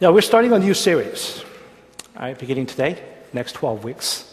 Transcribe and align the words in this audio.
Now, 0.00 0.12
we're 0.12 0.20
starting 0.20 0.52
a 0.52 0.60
new 0.60 0.74
series, 0.74 1.44
right, 2.14 2.38
beginning 2.38 2.66
today, 2.66 3.02
next 3.32 3.54
12 3.54 3.82
weeks. 3.82 4.32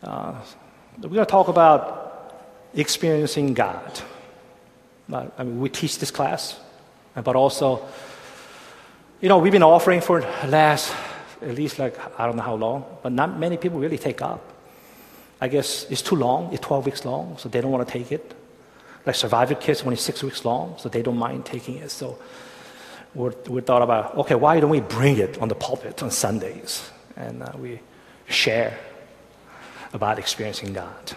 Uh, 0.00 0.40
we're 0.98 1.08
going 1.08 1.26
to 1.26 1.30
talk 1.30 1.48
about 1.48 2.46
experiencing 2.72 3.52
God. 3.52 4.00
I 5.12 5.42
mean, 5.42 5.58
we 5.58 5.70
teach 5.70 5.98
this 5.98 6.12
class, 6.12 6.56
but 7.16 7.34
also, 7.34 7.84
you 9.20 9.28
know, 9.28 9.38
we've 9.38 9.50
been 9.50 9.64
offering 9.64 10.00
for 10.00 10.20
last 10.46 10.94
at 11.42 11.56
least 11.56 11.80
like 11.80 11.98
I 12.20 12.26
don't 12.26 12.36
know 12.36 12.44
how 12.44 12.54
long, 12.54 12.84
but 13.02 13.10
not 13.10 13.40
many 13.40 13.56
people 13.56 13.80
really 13.80 13.98
take 13.98 14.22
up. 14.22 14.52
I 15.40 15.48
guess 15.48 15.84
it's 15.90 16.02
too 16.02 16.14
long. 16.14 16.52
It's 16.52 16.64
12 16.64 16.86
weeks 16.86 17.04
long, 17.04 17.36
so 17.38 17.48
they 17.48 17.60
don't 17.60 17.72
want 17.72 17.88
to 17.88 17.92
take 17.92 18.12
it. 18.12 18.34
Like 19.04 19.16
Survivor 19.16 19.56
Kids, 19.56 19.82
only 19.82 19.96
six 19.96 20.22
weeks 20.22 20.44
long, 20.44 20.76
so 20.78 20.88
they 20.88 21.02
don't 21.02 21.16
mind 21.16 21.44
taking 21.44 21.78
it. 21.78 21.90
So 21.90 22.20
we 23.14 23.60
thought 23.60 23.82
about, 23.82 24.16
okay, 24.18 24.34
why 24.34 24.60
don't 24.60 24.70
we 24.70 24.80
bring 24.80 25.18
it 25.18 25.38
on 25.38 25.48
the 25.48 25.54
pulpit 25.54 26.02
on 26.02 26.10
Sundays? 26.10 26.90
And 27.16 27.42
uh, 27.42 27.52
we 27.58 27.80
share 28.28 28.78
about 29.92 30.18
experiencing 30.18 30.72
God. 30.72 31.16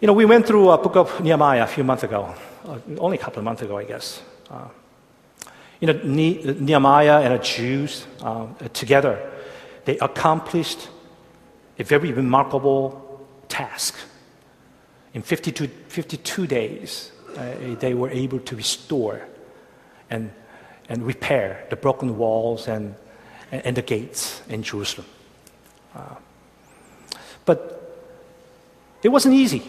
You 0.00 0.06
know, 0.06 0.12
we 0.12 0.24
went 0.24 0.46
through 0.46 0.70
a 0.70 0.78
book 0.78 0.96
of 0.96 1.20
Nehemiah 1.20 1.62
a 1.62 1.66
few 1.66 1.84
months 1.84 2.02
ago, 2.02 2.34
uh, 2.66 2.78
only 2.98 3.16
a 3.16 3.20
couple 3.20 3.38
of 3.38 3.44
months 3.44 3.62
ago, 3.62 3.78
I 3.78 3.84
guess. 3.84 4.20
Uh, 4.50 4.68
you 5.80 5.86
know, 5.86 6.00
Nehemiah 6.04 7.20
and 7.20 7.34
the 7.34 7.42
Jews 7.42 8.06
uh, 8.22 8.46
together, 8.72 9.30
they 9.84 9.98
accomplished 9.98 10.88
a 11.78 11.84
very 11.84 12.12
remarkable 12.12 13.26
task. 13.48 13.94
In 15.16 15.22
52, 15.22 15.68
52 15.88 16.46
days, 16.46 17.10
uh, 17.38 17.74
they 17.80 17.94
were 17.94 18.10
able 18.10 18.38
to 18.40 18.54
restore 18.54 19.26
and, 20.10 20.30
and 20.90 21.06
repair 21.06 21.64
the 21.70 21.76
broken 21.76 22.18
walls 22.18 22.68
and, 22.68 22.94
and, 23.50 23.64
and 23.64 23.76
the 23.78 23.80
gates 23.80 24.42
in 24.50 24.62
Jerusalem. 24.62 25.06
Uh, 25.94 26.16
but 27.46 27.98
it 29.02 29.08
wasn't 29.08 29.34
easy. 29.34 29.62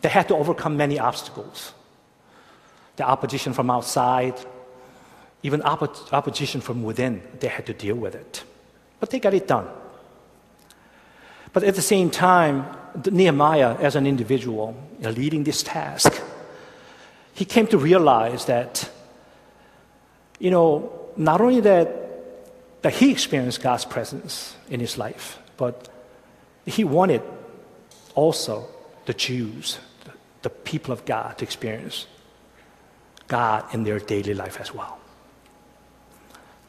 They 0.00 0.08
had 0.08 0.26
to 0.26 0.34
overcome 0.34 0.76
many 0.76 0.98
obstacles 0.98 1.72
the 2.96 3.04
opposition 3.04 3.52
from 3.52 3.70
outside, 3.70 4.34
even 5.44 5.60
oppo- 5.60 6.12
opposition 6.12 6.60
from 6.60 6.82
within, 6.82 7.22
they 7.38 7.48
had 7.48 7.66
to 7.66 7.74
deal 7.74 7.94
with 7.94 8.16
it. 8.16 8.42
But 8.98 9.10
they 9.10 9.20
got 9.20 9.34
it 9.34 9.46
done. 9.46 9.68
But 11.52 11.62
at 11.62 11.76
the 11.76 11.82
same 11.82 12.10
time, 12.10 12.66
Nehemiah, 13.10 13.76
as 13.76 13.96
an 13.96 14.06
individual 14.06 14.76
you 14.98 15.04
know, 15.04 15.10
leading 15.10 15.44
this 15.44 15.62
task, 15.62 16.22
he 17.34 17.44
came 17.44 17.66
to 17.68 17.78
realize 17.78 18.44
that, 18.44 18.88
you 20.38 20.50
know, 20.50 20.92
not 21.16 21.40
only 21.40 21.60
that, 21.60 22.82
that 22.82 22.92
he 22.94 23.10
experienced 23.10 23.62
God's 23.62 23.84
presence 23.84 24.56
in 24.70 24.78
his 24.80 24.96
life, 24.96 25.38
but 25.56 25.88
he 26.66 26.84
wanted 26.84 27.22
also 28.14 28.68
the 29.06 29.14
Jews, 29.14 29.78
the, 30.42 30.50
people 30.50 30.92
of 30.92 31.04
God, 31.04 31.38
to 31.38 31.44
experience 31.44 32.06
God 33.26 33.64
in 33.74 33.84
their 33.84 33.98
daily 33.98 34.34
life 34.34 34.60
as 34.60 34.72
well. 34.72 34.98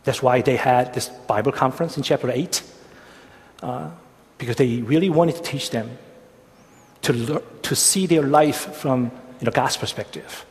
That's 0.04 0.22
why 0.22 0.42
they 0.42 0.56
had 0.56 0.94
this 0.94 1.10
Bible 1.10 1.52
conference 1.52 1.98
in 1.98 2.04
chapter 2.04 2.32
8, 2.32 2.64
uh, 3.62 3.90
because 4.38 4.56
they 4.56 4.82
really 4.82 5.10
wanted 5.10 5.36
to 5.36 5.42
teach 5.42 5.70
them 5.70 5.98
to, 7.06 7.44
to 7.62 7.76
see 7.76 8.08
their 8.08 8.24
life 8.24 8.74
from 8.76 9.12
you 9.40 9.46
know, 9.46 9.52
God's 9.52 9.78
perspective, 9.78 10.46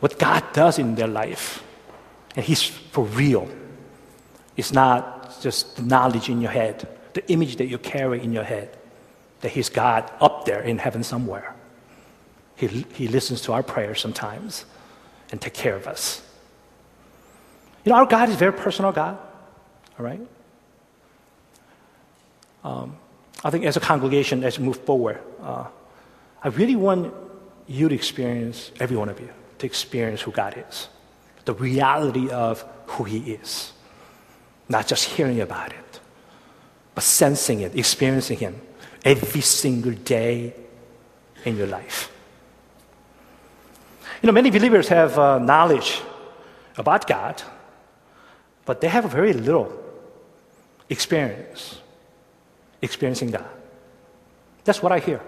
what 0.00 0.18
God 0.18 0.44
does 0.52 0.78
in 0.78 0.94
their 0.94 1.06
life. 1.06 1.62
And 2.36 2.44
He's 2.44 2.62
for 2.62 3.04
real. 3.04 3.48
It's 4.56 4.72
not 4.72 5.40
just 5.40 5.76
the 5.76 5.82
knowledge 5.82 6.28
in 6.28 6.40
your 6.40 6.50
head, 6.50 6.86
the 7.14 7.26
image 7.32 7.56
that 7.56 7.66
you 7.66 7.78
carry 7.78 8.22
in 8.22 8.32
your 8.32 8.44
head, 8.44 8.76
that 9.40 9.52
He's 9.52 9.70
God 9.70 10.10
up 10.20 10.44
there 10.44 10.60
in 10.60 10.78
heaven 10.78 11.02
somewhere. 11.02 11.54
He, 12.56 12.66
he 12.92 13.08
listens 13.08 13.40
to 13.42 13.54
our 13.54 13.62
prayers 13.62 14.00
sometimes 14.00 14.66
and 15.32 15.40
take 15.40 15.54
care 15.54 15.76
of 15.76 15.86
us. 15.86 16.20
You 17.84 17.92
know, 17.92 17.96
our 17.96 18.06
God 18.06 18.28
is 18.28 18.36
very 18.36 18.52
personal 18.52 18.92
God, 18.92 19.16
all 19.98 20.04
right? 20.04 20.20
Um, 22.62 22.98
I 23.42 23.50
think 23.50 23.64
as 23.64 23.76
a 23.76 23.80
congregation, 23.80 24.44
as 24.44 24.58
we 24.58 24.66
move 24.66 24.78
forward, 24.84 25.20
uh, 25.42 25.66
I 26.42 26.48
really 26.48 26.76
want 26.76 27.12
you 27.66 27.88
to 27.88 27.94
experience, 27.94 28.70
every 28.80 28.96
one 28.96 29.08
of 29.08 29.18
you, 29.20 29.30
to 29.58 29.66
experience 29.66 30.20
who 30.20 30.30
God 30.30 30.62
is, 30.68 30.88
the 31.44 31.54
reality 31.54 32.28
of 32.30 32.64
who 32.86 33.04
He 33.04 33.32
is. 33.32 33.72
Not 34.68 34.86
just 34.86 35.04
hearing 35.04 35.40
about 35.40 35.72
it, 35.72 36.00
but 36.94 37.02
sensing 37.02 37.60
it, 37.60 37.76
experiencing 37.76 38.38
Him 38.38 38.60
every 39.04 39.40
single 39.40 39.92
day 39.92 40.54
in 41.44 41.56
your 41.56 41.66
life. 41.66 42.12
You 44.22 44.26
know, 44.26 44.32
many 44.32 44.50
believers 44.50 44.88
have 44.88 45.18
uh, 45.18 45.38
knowledge 45.38 46.02
about 46.76 47.06
God, 47.06 47.42
but 48.66 48.80
they 48.82 48.88
have 48.88 49.10
very 49.10 49.32
little 49.32 49.72
experience 50.90 51.80
experiencing 52.82 53.30
that. 53.32 53.48
That's 54.64 54.82
what 54.82 54.92
I 54.92 54.98
hear. 54.98 55.20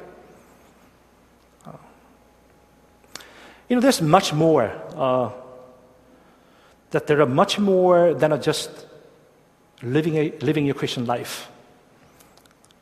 You 3.69 3.77
know, 3.77 3.81
there's 3.81 4.03
much 4.03 4.35
more. 4.35 4.71
Uh, 4.95 5.31
that 6.91 7.07
there 7.07 7.21
are 7.23 7.27
much 7.27 7.59
more 7.59 8.13
than 8.13 8.41
just 8.43 8.87
living, 9.83 10.17
a, 10.17 10.31
living 10.41 10.67
your 10.67 10.75
Christian 10.75 11.07
life 11.07 11.51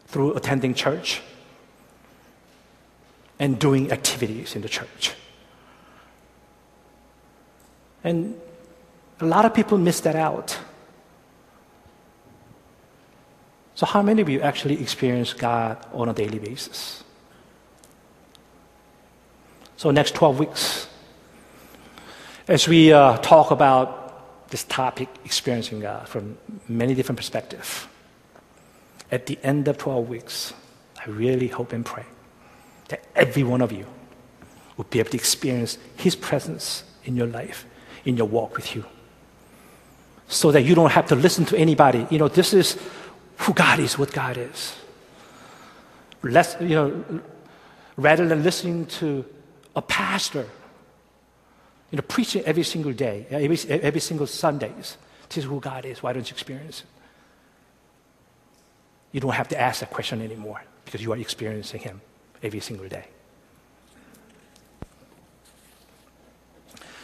through 0.08 0.34
attending 0.34 0.74
church 0.74 1.22
and 3.38 3.58
doing 3.58 3.92
activities 3.92 4.56
in 4.56 4.62
the 4.62 4.68
church. 4.68 5.12
And 8.02 8.38
a 9.20 9.26
lot 9.26 9.44
of 9.44 9.54
people 9.54 9.78
miss 9.78 10.00
that 10.00 10.16
out. 10.16 10.58
So, 13.80 13.86
how 13.86 14.02
many 14.02 14.20
of 14.20 14.28
you 14.28 14.42
actually 14.42 14.78
experience 14.82 15.32
God 15.32 15.78
on 15.94 16.10
a 16.10 16.12
daily 16.12 16.38
basis? 16.38 17.02
So, 19.78 19.90
next 19.90 20.14
12 20.16 20.38
weeks, 20.38 20.86
as 22.46 22.68
we 22.68 22.92
uh, 22.92 23.16
talk 23.22 23.50
about 23.50 24.50
this 24.50 24.64
topic, 24.64 25.08
experiencing 25.24 25.80
God 25.80 26.06
from 26.06 26.36
many 26.68 26.94
different 26.94 27.16
perspectives, 27.16 27.86
at 29.10 29.24
the 29.24 29.38
end 29.42 29.66
of 29.66 29.78
12 29.78 30.10
weeks, 30.10 30.52
I 30.98 31.08
really 31.08 31.48
hope 31.48 31.72
and 31.72 31.82
pray 31.82 32.04
that 32.88 33.02
every 33.16 33.44
one 33.44 33.62
of 33.62 33.72
you 33.72 33.86
will 34.76 34.84
be 34.90 34.98
able 34.98 35.08
to 35.08 35.16
experience 35.16 35.78
His 35.96 36.14
presence 36.14 36.84
in 37.04 37.16
your 37.16 37.28
life 37.28 37.64
in 38.04 38.18
your 38.18 38.28
walk 38.28 38.56
with 38.56 38.76
you. 38.76 38.84
So 40.28 40.52
that 40.52 40.64
you 40.64 40.74
don't 40.74 40.92
have 40.92 41.06
to 41.06 41.14
listen 41.14 41.46
to 41.46 41.56
anybody. 41.56 42.06
You 42.10 42.18
know, 42.18 42.28
this 42.28 42.52
is 42.52 42.76
who 43.40 43.54
God 43.54 43.78
is, 43.78 43.98
what 43.98 44.12
God 44.12 44.36
is. 44.36 44.76
Less, 46.22 46.56
you 46.60 46.68
know, 46.68 47.04
rather 47.96 48.28
than 48.28 48.42
listening 48.42 48.86
to 49.00 49.24
a 49.74 49.80
pastor, 49.80 50.46
you 51.90 51.96
know, 51.96 52.02
preaching 52.02 52.42
every 52.44 52.62
single 52.62 52.92
day, 52.92 53.26
every, 53.30 53.58
every 53.68 54.00
single 54.00 54.26
Sundays. 54.26 54.98
This 55.28 55.38
is 55.38 55.44
who 55.44 55.58
God 55.58 55.86
is. 55.86 56.02
Why 56.02 56.12
don't 56.12 56.28
you 56.28 56.34
experience 56.34 56.80
it? 56.80 56.86
You 59.12 59.20
don't 59.20 59.32
have 59.32 59.48
to 59.48 59.60
ask 59.60 59.80
that 59.80 59.90
question 59.90 60.20
anymore 60.20 60.62
because 60.84 61.02
you 61.02 61.12
are 61.12 61.16
experiencing 61.16 61.80
Him 61.80 62.00
every 62.42 62.60
single 62.60 62.88
day. 62.88 63.06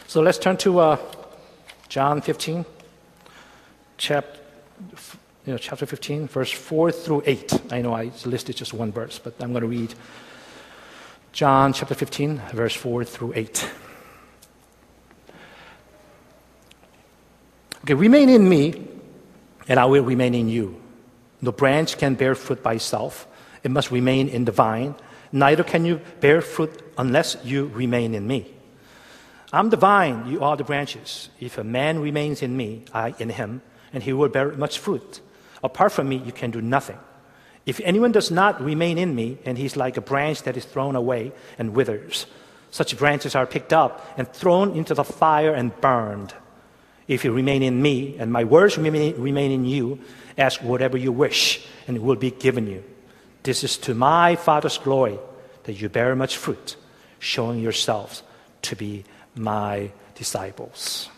So 0.05 0.21
let's 0.21 0.37
turn 0.37 0.57
to 0.57 0.79
uh, 0.79 0.97
John 1.89 2.21
15, 2.21 2.63
chapter, 3.97 4.39
you 5.47 5.53
know, 5.53 5.57
chapter 5.57 5.85
15, 5.85 6.27
verse 6.27 6.51
4 6.51 6.91
through 6.91 7.23
8. 7.25 7.71
I 7.71 7.81
know 7.81 7.93
I 7.93 8.11
listed 8.25 8.57
just 8.57 8.73
one 8.73 8.91
verse, 8.91 9.17
but 9.17 9.33
I'm 9.39 9.53
going 9.53 9.61
to 9.61 9.67
read 9.67 9.93
John 11.31 11.71
chapter 11.71 11.95
15, 11.95 12.41
verse 12.51 12.75
4 12.75 13.05
through 13.05 13.31
8. 13.33 13.71
Okay, 17.85 17.93
remain 17.93 18.27
in 18.27 18.49
me, 18.49 18.89
and 19.69 19.79
I 19.79 19.85
will 19.85 20.03
remain 20.03 20.35
in 20.35 20.49
you. 20.49 20.81
No 21.41 21.53
branch 21.53 21.97
can 21.97 22.15
bear 22.15 22.35
fruit 22.35 22.61
by 22.61 22.73
itself, 22.73 23.25
it 23.63 23.71
must 23.71 23.89
remain 23.89 24.27
in 24.27 24.43
the 24.43 24.51
vine. 24.51 24.95
Neither 25.31 25.63
can 25.63 25.85
you 25.85 26.01
bear 26.19 26.41
fruit 26.41 26.81
unless 26.97 27.37
you 27.45 27.67
remain 27.67 28.15
in 28.15 28.27
me. 28.27 28.53
I'm 29.53 29.69
the 29.69 29.77
vine, 29.77 30.27
you 30.27 30.43
are 30.43 30.57
the 30.57 30.65
branches. 30.65 31.29
If 31.39 31.57
a 31.57 31.63
man 31.63 31.99
remains 32.01 32.41
in 32.41 32.57
me, 32.57 32.83
I 32.93 33.13
in 33.17 33.29
him, 33.29 33.61
and 33.93 34.03
he 34.03 34.11
will 34.11 34.27
bear 34.27 34.51
much 34.51 34.79
fruit. 34.79 35.21
Apart 35.63 35.91
from 35.91 36.09
me, 36.09 36.17
you 36.17 36.31
can 36.31 36.51
do 36.51 36.61
nothing. 36.61 36.97
If 37.65 37.81
anyone 37.83 38.11
does 38.13 38.31
not 38.31 38.61
remain 38.61 38.97
in 38.97 39.13
me, 39.13 39.37
and 39.45 39.57
he's 39.57 39.75
like 39.75 39.97
a 39.97 40.01
branch 40.01 40.43
that 40.43 40.55
is 40.55 40.65
thrown 40.65 40.95
away 40.95 41.33
and 41.59 41.75
withers, 41.75 42.25
such 42.71 42.97
branches 42.97 43.35
are 43.35 43.45
picked 43.45 43.73
up 43.73 44.05
and 44.17 44.27
thrown 44.27 44.75
into 44.75 44.93
the 44.93 45.03
fire 45.03 45.53
and 45.53 45.75
burned. 45.81 46.33
If 47.07 47.23
you 47.23 47.31
remain 47.31 47.63
in 47.63 47.81
me 47.81 48.17
and 48.19 48.31
my 48.31 48.43
words 48.43 48.77
remain, 48.77 49.51
in 49.51 49.65
you, 49.65 49.99
ask 50.37 50.61
whatever 50.61 50.97
you 50.97 51.11
wish 51.11 51.65
and 51.87 51.95
it 51.97 52.03
will 52.03 52.15
be 52.15 52.31
given 52.31 52.67
you. 52.67 52.83
This 53.43 53.63
is 53.63 53.77
to 53.79 53.95
my 53.95 54.35
Father's 54.35 54.77
glory 54.77 55.17
that 55.63 55.73
you 55.73 55.89
bear 55.89 56.15
much 56.15 56.37
fruit, 56.37 56.75
showing 57.19 57.59
yourselves 57.59 58.23
to 58.63 58.75
be 58.75 59.05
my 59.35 59.91
disciples. 60.15 61.09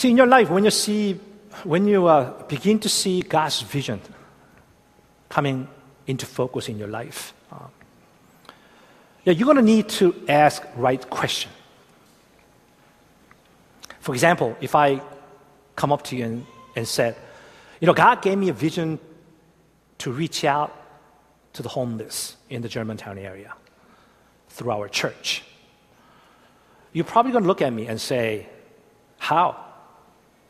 See, 0.00 0.08
in 0.08 0.16
your 0.16 0.26
life, 0.26 0.48
when 0.48 0.64
you 0.64 0.70
see, 0.70 1.20
when 1.62 1.86
you 1.86 2.06
uh, 2.06 2.42
begin 2.44 2.78
to 2.78 2.88
see 2.88 3.20
God's 3.20 3.60
vision 3.60 4.00
coming 5.28 5.68
into 6.06 6.24
focus 6.24 6.70
in 6.70 6.78
your 6.78 6.88
life, 6.88 7.34
uh, 7.52 7.66
yeah, 9.26 9.34
you're 9.34 9.44
going 9.44 9.58
to 9.58 9.62
need 9.62 9.90
to 10.00 10.14
ask 10.26 10.66
right 10.74 11.10
question. 11.10 11.50
For 13.98 14.14
example, 14.14 14.56
if 14.62 14.74
I 14.74 15.02
come 15.76 15.92
up 15.92 16.04
to 16.04 16.16
you 16.16 16.24
and, 16.24 16.46
and 16.74 16.88
said, 16.88 17.14
you 17.78 17.86
know, 17.86 17.92
God 17.92 18.22
gave 18.22 18.38
me 18.38 18.48
a 18.48 18.54
vision 18.54 18.98
to 19.98 20.10
reach 20.10 20.44
out 20.44 20.74
to 21.52 21.62
the 21.62 21.68
homeless 21.68 22.38
in 22.48 22.62
the 22.62 22.70
Germantown 22.70 23.18
area 23.18 23.52
through 24.48 24.70
our 24.70 24.88
church. 24.88 25.42
You're 26.94 27.04
probably 27.04 27.32
going 27.32 27.44
to 27.44 27.48
look 27.48 27.60
at 27.60 27.70
me 27.70 27.86
and 27.86 28.00
say, 28.00 28.48
How? 29.18 29.66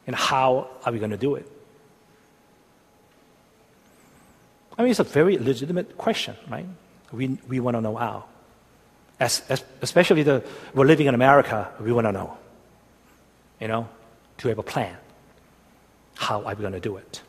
And 0.07 0.17
how 0.17 0.69
are 0.85 0.93
we 0.93 0.99
going 0.99 1.11
to 1.11 1.17
do 1.17 1.35
it? 1.37 1.51
I 4.79 4.83
mean, 4.83 4.91
it's 4.91 5.01
a 5.01 5.05
very 5.05 5.39
legitimate 5.39 5.99
question, 5.99 6.35
right? 6.49 6.67
We, 7.13 7.39
we 7.49 7.61
want 7.61 7.77
to 7.77 7.81
know 7.81 7.97
how. 7.97 8.25
As, 9.19 9.43
as, 9.51 9.63
especially 9.83 10.23
the, 10.23 10.43
we're 10.75 10.87
living 10.87 11.07
in 11.07 11.15
America, 11.15 11.71
we 11.81 11.93
want 11.93 12.07
to 12.07 12.13
know, 12.13 12.39
you 13.61 13.69
know, 13.69 13.89
to 14.39 14.49
have 14.49 14.59
a 14.59 14.63
plan. 14.63 14.97
How 16.17 16.43
are 16.45 16.55
we 16.55 16.63
going 16.63 16.73
to 16.73 16.81
do 16.81 16.97
it? 16.97 17.21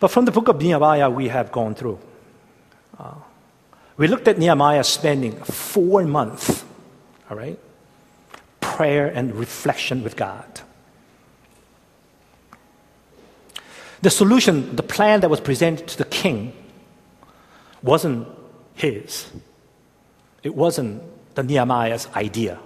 But 0.00 0.08
from 0.08 0.24
the 0.24 0.30
book 0.30 0.48
of 0.48 0.60
Nehemiah, 0.62 1.10
we 1.10 1.28
have 1.28 1.52
gone 1.52 1.74
through. 1.74 1.98
Uh, 2.98 3.14
we 3.96 4.06
looked 4.06 4.28
at 4.28 4.38
Nehemiah 4.38 4.84
spending 4.84 5.32
four 5.32 6.04
months, 6.04 6.64
all 7.28 7.36
right, 7.36 7.58
prayer 8.78 9.08
and 9.08 9.34
reflection 9.34 10.04
with 10.04 10.14
God. 10.14 10.60
The 14.02 14.10
solution, 14.10 14.76
the 14.76 14.84
plan 14.84 15.20
that 15.22 15.28
was 15.28 15.40
presented 15.40 15.88
to 15.88 15.98
the 15.98 16.04
king, 16.04 16.52
wasn't 17.82 18.28
his. 18.74 19.26
It 20.44 20.54
wasn't 20.54 21.02
the 21.34 21.42
Nehemiah's 21.42 22.06
idea. 22.14 22.60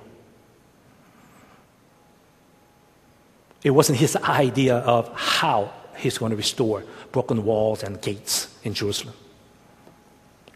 It 3.64 3.70
wasn't 3.70 3.99
his 3.99 4.14
idea 4.17 4.76
of 4.76 5.11
how 5.17 5.73
he's 5.97 6.19
going 6.19 6.31
to 6.31 6.37
restore 6.37 6.85
broken 7.11 7.43
walls 7.43 7.82
and 7.82 7.99
gates 8.03 8.55
in 8.64 8.75
Jerusalem. 8.75 9.14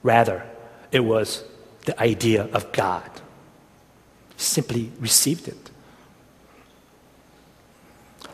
Rather, 0.03 0.45
it 0.93 1.01
was 1.01 1.45
the 1.87 1.99
idea 1.99 2.43
of 2.53 2.73
God. 2.73 3.11
Simply 4.37 4.91
received 5.01 5.49
it. 5.49 5.71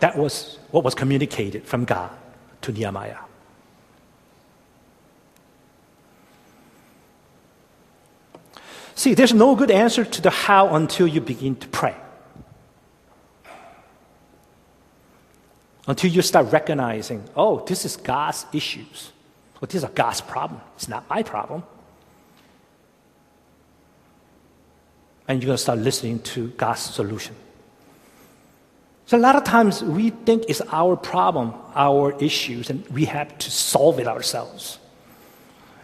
That 0.01 0.17
was 0.17 0.59
what 0.71 0.85
was 0.85 0.95
communicated 0.95 1.65
from 1.65 1.85
God 1.85 2.11
to 2.63 2.73
Nehemiah. 2.73 3.19
See, 8.95 9.15
there's 9.15 9.33
no 9.33 9.55
good 9.55 9.71
answer 9.71 10.05
to 10.05 10.23
the 10.23 10.31
how 10.31 10.75
until 10.75 11.07
you 11.07 11.21
begin 11.21 11.57
to 11.57 11.69
pray. 11.69 11.97
until 15.87 16.11
you 16.11 16.23
start 16.23 16.53
recognizing, 16.53 17.25
oh, 17.37 17.65
this 17.67 17.85
is 17.85 17.97
God's 17.97 18.47
issues. 18.53 19.13
Or 19.61 19.67
this 19.67 19.83
is 19.83 19.91
God's 19.91 20.21
problem. 20.21 20.61
It's 20.77 20.89
not 20.89 21.09
my 21.09 21.23
problem. 21.23 21.65
And 25.29 25.43
you're 25.43 25.49
going 25.49 25.57
to 25.57 25.63
start 25.63 25.79
listening 25.79 26.21
to 26.21 26.49
God's 26.49 26.81
solution. 26.81 27.35
So, 29.07 29.17
a 29.17 29.21
lot 29.21 29.37
of 29.37 29.45
times 29.45 29.83
we 29.83 30.11
think 30.11 30.45
it's 30.49 30.63
our 30.71 30.97
problem, 30.97 31.55
our 31.75 32.13
issues, 32.23 32.71
and 32.71 32.87
we 32.89 33.05
have 33.07 33.37
to 33.39 33.51
solve 33.51 33.99
it 33.99 34.07
ourselves. 34.07 34.79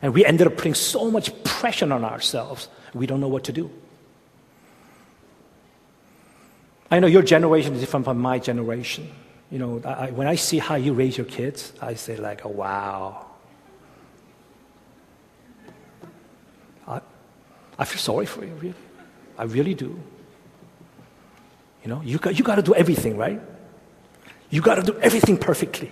And 0.00 0.14
we 0.14 0.24
ended 0.24 0.46
up 0.46 0.56
putting 0.56 0.74
so 0.74 1.10
much 1.10 1.30
pressure 1.44 1.92
on 1.92 2.04
ourselves, 2.04 2.68
we 2.94 3.06
don't 3.06 3.20
know 3.20 3.28
what 3.28 3.44
to 3.44 3.52
do. 3.52 3.70
I 6.90 7.00
know 7.00 7.06
your 7.06 7.22
generation 7.22 7.74
is 7.74 7.80
different 7.80 8.04
from 8.04 8.18
my 8.18 8.38
generation 8.38 9.10
you 9.50 9.58
know, 9.58 9.80
I, 9.84 10.10
when 10.10 10.26
I 10.26 10.34
see 10.34 10.58
how 10.58 10.74
you 10.74 10.92
raise 10.92 11.16
your 11.16 11.26
kids, 11.26 11.72
I 11.80 11.94
say 11.94 12.16
like, 12.16 12.44
oh, 12.44 12.50
wow. 12.50 13.26
I, 16.86 17.00
I 17.78 17.84
feel 17.84 17.98
sorry 17.98 18.26
for 18.26 18.44
you, 18.44 18.52
really. 18.54 18.74
I 19.38 19.44
really 19.44 19.74
do. 19.74 19.98
You 21.82 21.88
know, 21.88 22.02
you 22.02 22.18
got, 22.18 22.36
you 22.36 22.44
got 22.44 22.56
to 22.56 22.62
do 22.62 22.74
everything, 22.74 23.16
right? 23.16 23.40
You 24.50 24.60
got 24.60 24.74
to 24.74 24.82
do 24.82 24.98
everything 24.98 25.36
perfectly. 25.36 25.90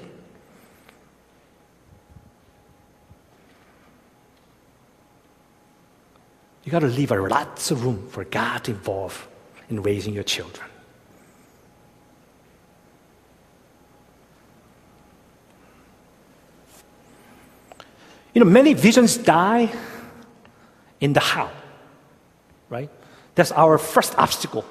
You 6.65 6.73
got 6.73 6.81
to 6.81 6.89
leave 6.89 7.13
a 7.13 7.17
lots 7.17 7.71
of 7.71 7.85
room 7.85 8.09
for 8.09 8.25
God 8.25 8.65
to 8.65 8.73
involve 8.73 9.29
in 9.71 9.83
raising 9.83 10.13
your 10.13 10.25
children. 10.25 10.69
You 18.35 18.45
know, 18.45 18.51
many 18.51 18.75
visions 18.75 19.17
die 19.17 19.73
in 21.01 21.13
the 21.13 21.21
how? 21.21 21.51
That's 23.37 23.53
our 23.53 23.79
first 23.79 24.19
obstacle, 24.19 24.65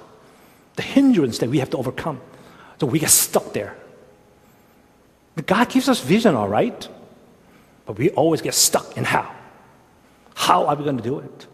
the 0.75 0.81
hindrance 0.81 1.37
that 1.37 1.49
we 1.49 1.59
have 1.59 1.69
to 1.69 1.77
overcome. 1.77 2.19
So 2.79 2.87
we 2.87 2.99
get 2.99 3.11
stuck 3.11 3.53
there. 3.53 3.77
But 5.35 5.45
God 5.45 5.69
gives 5.69 5.87
us 5.87 6.01
vision, 6.01 6.35
all 6.35 6.49
right? 6.49 6.87
But 7.85 7.97
we 7.97 8.09
always 8.09 8.41
get 8.41 8.53
stuck 8.53 8.97
in 8.97 9.03
how. 9.03 9.33
How 10.33 10.65
are 10.65 10.75
we 10.75 10.83
going 10.83 10.97
to 10.97 11.03
do 11.03 11.19
it? 11.19 11.47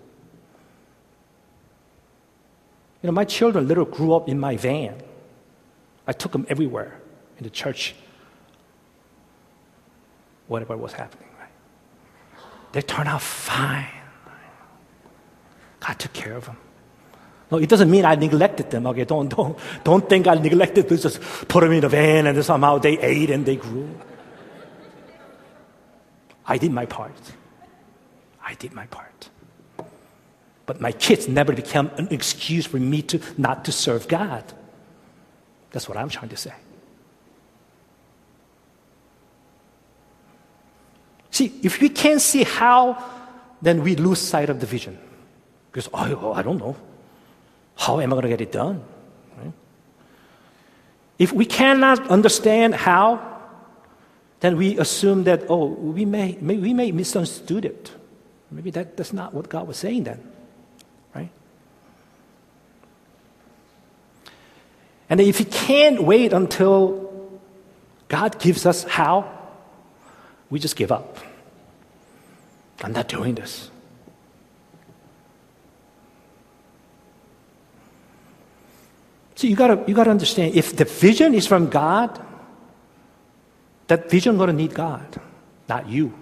You 3.01 3.07
know, 3.07 3.11
my 3.11 3.25
children 3.25 3.67
little 3.67 3.85
grew 3.85 4.13
up 4.13 4.29
in 4.29 4.39
my 4.39 4.55
van. 4.55 4.95
I 6.07 6.13
took 6.13 6.31
them 6.31 6.45
everywhere 6.49 6.99
in 7.37 7.43
the 7.43 7.49
church, 7.49 7.95
whatever 10.47 10.77
was 10.77 10.93
happening. 10.93 11.27
Right? 11.39 11.49
They 12.71 12.81
turned 12.81 13.09
out 13.09 13.21
fine. 13.21 13.87
God 15.79 15.99
took 15.99 16.13
care 16.13 16.35
of 16.35 16.45
them. 16.45 16.57
No, 17.51 17.57
it 17.57 17.67
doesn't 17.67 17.91
mean 17.91 18.05
I 18.05 18.15
neglected 18.15 18.71
them. 18.71 18.87
Okay, 18.87 19.03
don't, 19.03 19.27
don't, 19.27 19.59
don't 19.83 20.07
think 20.07 20.25
I 20.27 20.35
neglected 20.35 20.87
them. 20.87 20.97
Just 20.97 21.21
put 21.49 21.61
them 21.61 21.73
in 21.73 21.81
the 21.81 21.89
van 21.89 22.27
and 22.27 22.45
somehow 22.45 22.77
they 22.77 22.97
ate 22.97 23.29
and 23.29 23.45
they 23.45 23.57
grew. 23.57 23.89
I 26.47 26.57
did 26.57 26.71
my 26.71 26.85
part. 26.85 27.11
I 28.43 28.53
did 28.53 28.73
my 28.73 28.85
part. 28.87 29.29
But 30.65 30.79
my 30.79 30.93
kids 30.93 31.27
never 31.27 31.51
became 31.51 31.91
an 31.97 32.07
excuse 32.11 32.65
for 32.65 32.77
me 32.77 33.01
to 33.03 33.19
not 33.37 33.65
to 33.65 33.73
serve 33.73 34.07
God. 34.07 34.45
That's 35.71 35.89
what 35.89 35.97
I'm 35.97 36.09
trying 36.09 36.29
to 36.29 36.37
say. 36.37 36.53
See, 41.31 41.59
if 41.63 41.81
we 41.81 41.89
can't 41.89 42.21
see 42.21 42.43
how, 42.43 43.03
then 43.61 43.83
we 43.83 43.95
lose 43.95 44.19
sight 44.19 44.49
of 44.49 44.59
the 44.59 44.65
vision. 44.65 44.97
Because, 45.71 45.89
oh 45.93 46.33
I 46.33 46.41
don't 46.41 46.57
know. 46.57 46.75
How 47.81 47.99
am 47.99 48.13
I 48.13 48.15
going 48.15 48.21
to 48.21 48.29
get 48.29 48.41
it 48.41 48.51
done? 48.51 48.83
If 51.17 51.33
we 51.33 51.45
cannot 51.45 52.09
understand 52.09 52.75
how, 52.75 53.41
then 54.39 54.55
we 54.55 54.77
assume 54.77 55.23
that, 55.23 55.45
oh, 55.49 55.65
we 55.65 56.05
may, 56.05 56.37
may, 56.41 56.57
we 56.57 56.75
may 56.75 56.91
misunderstood 56.91 57.65
it. 57.65 57.91
Maybe 58.51 58.69
that, 58.69 58.97
that's 58.97 59.13
not 59.13 59.33
what 59.33 59.49
God 59.49 59.67
was 59.67 59.77
saying 59.77 60.03
then. 60.03 60.21
Right? 61.15 61.31
And 65.09 65.19
if 65.19 65.39
we 65.39 65.45
can't 65.45 66.03
wait 66.03 66.33
until 66.33 67.31
God 68.09 68.39
gives 68.39 68.67
us 68.67 68.83
how, 68.83 69.27
we 70.51 70.59
just 70.59 70.75
give 70.75 70.91
up. 70.91 71.17
I'm 72.83 72.93
not 72.93 73.07
doing 73.07 73.33
this. 73.33 73.70
So 79.41 79.47
you 79.47 79.55
gotta, 79.55 79.83
you 79.87 79.95
gotta 79.95 80.11
understand 80.11 80.53
if 80.53 80.75
the 80.75 80.85
vision 80.85 81.33
is 81.33 81.47
from 81.47 81.67
God, 81.67 82.23
that 83.87 84.07
vision 84.07 84.37
to 84.37 84.53
need 84.53 84.75
God, 84.75 85.19
not 85.67 85.89
you. 85.89 86.13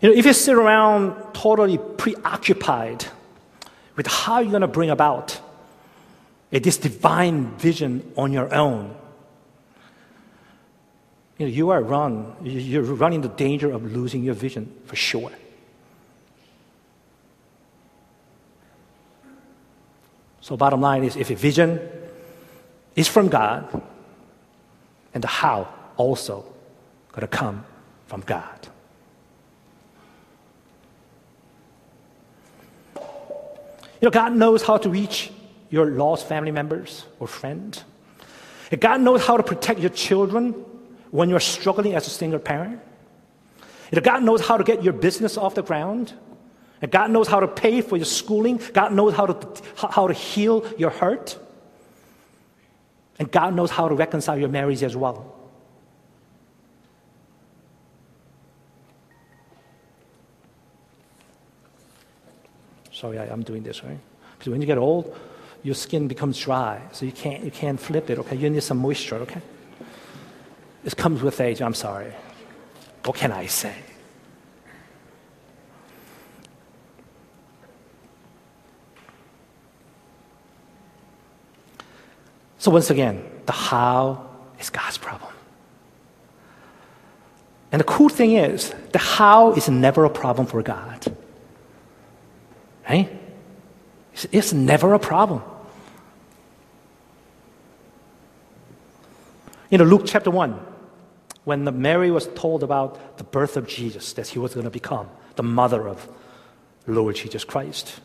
You 0.00 0.10
know, 0.10 0.14
if 0.16 0.24
you 0.24 0.32
sit 0.32 0.54
around 0.54 1.34
totally 1.34 1.78
preoccupied 1.78 3.06
with 3.96 4.06
how 4.06 4.38
you're 4.38 4.52
going 4.52 4.62
to 4.62 4.68
bring 4.68 4.90
about 4.90 5.40
this 6.52 6.76
divine 6.76 7.56
vision 7.56 8.08
on 8.16 8.32
your 8.32 8.54
own, 8.54 8.94
you 11.38 11.46
know, 11.46 11.52
you 11.52 11.70
are 11.70 11.82
run, 11.82 12.36
you're 12.44 12.84
running 12.84 13.20
the 13.20 13.28
danger 13.28 13.72
of 13.72 13.90
losing 13.90 14.22
your 14.22 14.34
vision 14.34 14.72
for 14.86 14.94
sure. 14.94 15.32
So, 20.50 20.56
bottom 20.56 20.80
line 20.80 21.04
is 21.04 21.14
if 21.14 21.30
a 21.30 21.36
vision 21.36 21.78
is 22.96 23.06
from 23.06 23.28
God, 23.28 23.68
and 25.14 25.22
the 25.22 25.28
how 25.28 25.72
also 25.96 26.44
going 27.12 27.20
to 27.20 27.28
come 27.28 27.64
from 28.08 28.22
God. 28.22 28.66
You 32.96 34.06
know, 34.08 34.10
God 34.10 34.34
knows 34.34 34.64
how 34.64 34.76
to 34.78 34.90
reach 34.90 35.30
your 35.70 35.86
lost 35.86 36.26
family 36.26 36.50
members 36.50 37.04
or 37.20 37.28
friends. 37.28 37.84
God 38.76 39.02
knows 39.02 39.24
how 39.24 39.36
to 39.36 39.44
protect 39.44 39.78
your 39.78 39.90
children 39.90 40.50
when 41.12 41.28
you're 41.28 41.38
struggling 41.38 41.94
as 41.94 42.08
a 42.08 42.10
single 42.10 42.40
parent. 42.40 42.80
God 44.02 44.24
knows 44.24 44.44
how 44.44 44.56
to 44.56 44.64
get 44.64 44.82
your 44.82 44.94
business 44.94 45.36
off 45.36 45.54
the 45.54 45.62
ground. 45.62 46.12
And 46.82 46.90
God 46.90 47.10
knows 47.10 47.28
how 47.28 47.40
to 47.40 47.48
pay 47.48 47.82
for 47.82 47.96
your 47.96 48.06
schooling. 48.06 48.60
God 48.72 48.92
knows 48.92 49.14
how 49.14 49.26
to, 49.26 49.62
how 49.76 50.06
to 50.06 50.14
heal 50.14 50.66
your 50.78 50.90
hurt. 50.90 51.38
And 53.18 53.30
God 53.30 53.54
knows 53.54 53.70
how 53.70 53.88
to 53.88 53.94
reconcile 53.94 54.38
your 54.38 54.48
marriage 54.48 54.82
as 54.82 54.96
well. 54.96 55.36
Sorry, 62.92 63.18
I, 63.18 63.26
am 63.26 63.42
doing 63.42 63.62
this, 63.62 63.82
right? 63.84 63.98
Because 64.38 64.50
when 64.50 64.60
you 64.60 64.66
get 64.66 64.78
old, 64.78 65.16
your 65.62 65.74
skin 65.74 66.08
becomes 66.08 66.38
dry, 66.38 66.82
so 66.92 67.04
you 67.04 67.12
can't, 67.12 67.44
you 67.44 67.50
can't 67.50 67.80
flip 67.80 68.10
it, 68.10 68.18
okay? 68.18 68.36
You 68.36 68.50
need 68.50 68.62
some 68.62 68.78
moisture, 68.78 69.16
okay? 69.16 69.40
This 70.84 70.94
comes 70.94 71.22
with 71.22 71.40
age, 71.40 71.60
I'm 71.62 71.74
sorry. 71.74 72.12
What 73.04 73.16
can 73.16 73.32
I 73.32 73.46
say? 73.46 73.74
So, 82.60 82.70
once 82.70 82.90
again, 82.90 83.24
the 83.46 83.52
how 83.52 84.28
is 84.60 84.68
God's 84.68 84.98
problem. 84.98 85.32
And 87.72 87.80
the 87.80 87.84
cool 87.84 88.10
thing 88.10 88.32
is, 88.32 88.74
the 88.92 88.98
how 88.98 89.52
is 89.52 89.70
never 89.70 90.04
a 90.04 90.10
problem 90.10 90.46
for 90.46 90.62
God. 90.62 91.16
Right? 92.86 93.08
It's 94.30 94.52
never 94.52 94.92
a 94.92 94.98
problem. 94.98 95.42
You 99.70 99.78
know, 99.78 99.84
Luke 99.84 100.02
chapter 100.04 100.30
1, 100.30 100.60
when 101.44 101.80
Mary 101.80 102.10
was 102.10 102.26
told 102.34 102.62
about 102.62 103.16
the 103.16 103.24
birth 103.24 103.56
of 103.56 103.66
Jesus, 103.66 104.12
that 104.12 104.28
he 104.28 104.38
was 104.38 104.52
going 104.52 104.64
to 104.64 104.70
become 104.70 105.08
the 105.36 105.42
mother 105.42 105.88
of 105.88 106.06
Lord 106.86 107.16
Jesus 107.16 107.42
Christ. 107.42 108.00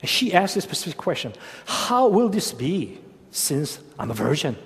And 0.00 0.08
she 0.08 0.32
asked 0.32 0.56
a 0.56 0.60
specific 0.60 0.98
question 0.98 1.32
How 1.66 2.08
will 2.08 2.28
this 2.28 2.52
be 2.52 2.98
since 3.30 3.78
I'm 3.98 4.10
a 4.10 4.14
virgin? 4.14 4.56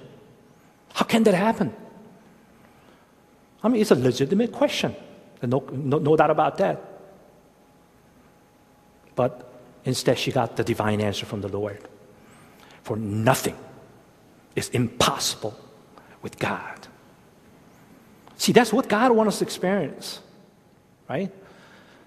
How 0.95 1.05
can 1.05 1.23
that 1.25 1.35
happen? 1.35 1.75
I 3.63 3.69
mean, 3.69 3.81
it's 3.81 3.91
a 3.91 3.97
legitimate 3.97 4.53
question. 4.53 4.95
No, 5.43 5.65
no, 5.73 5.99
no 5.99 6.17
doubt 6.17 6.31
about 6.31 6.59
that. 6.59 6.81
But 9.15 9.53
instead, 9.85 10.19
she 10.19 10.33
got 10.33 10.57
the 10.57 10.65
divine 10.65 11.01
answer 11.01 11.27
from 11.27 11.41
the 11.41 11.49
Lord. 11.49 11.83
For 12.83 12.97
nothing 12.97 13.57
is 14.55 14.69
impossible 14.71 15.59
with 16.23 16.39
God. 16.39 16.89
See, 18.37 18.53
that's 18.53 18.73
what 18.73 18.89
God 18.89 19.13
wants 19.13 19.35
us 19.35 19.39
to 19.39 19.45
experience, 19.45 20.21
right? 21.09 21.31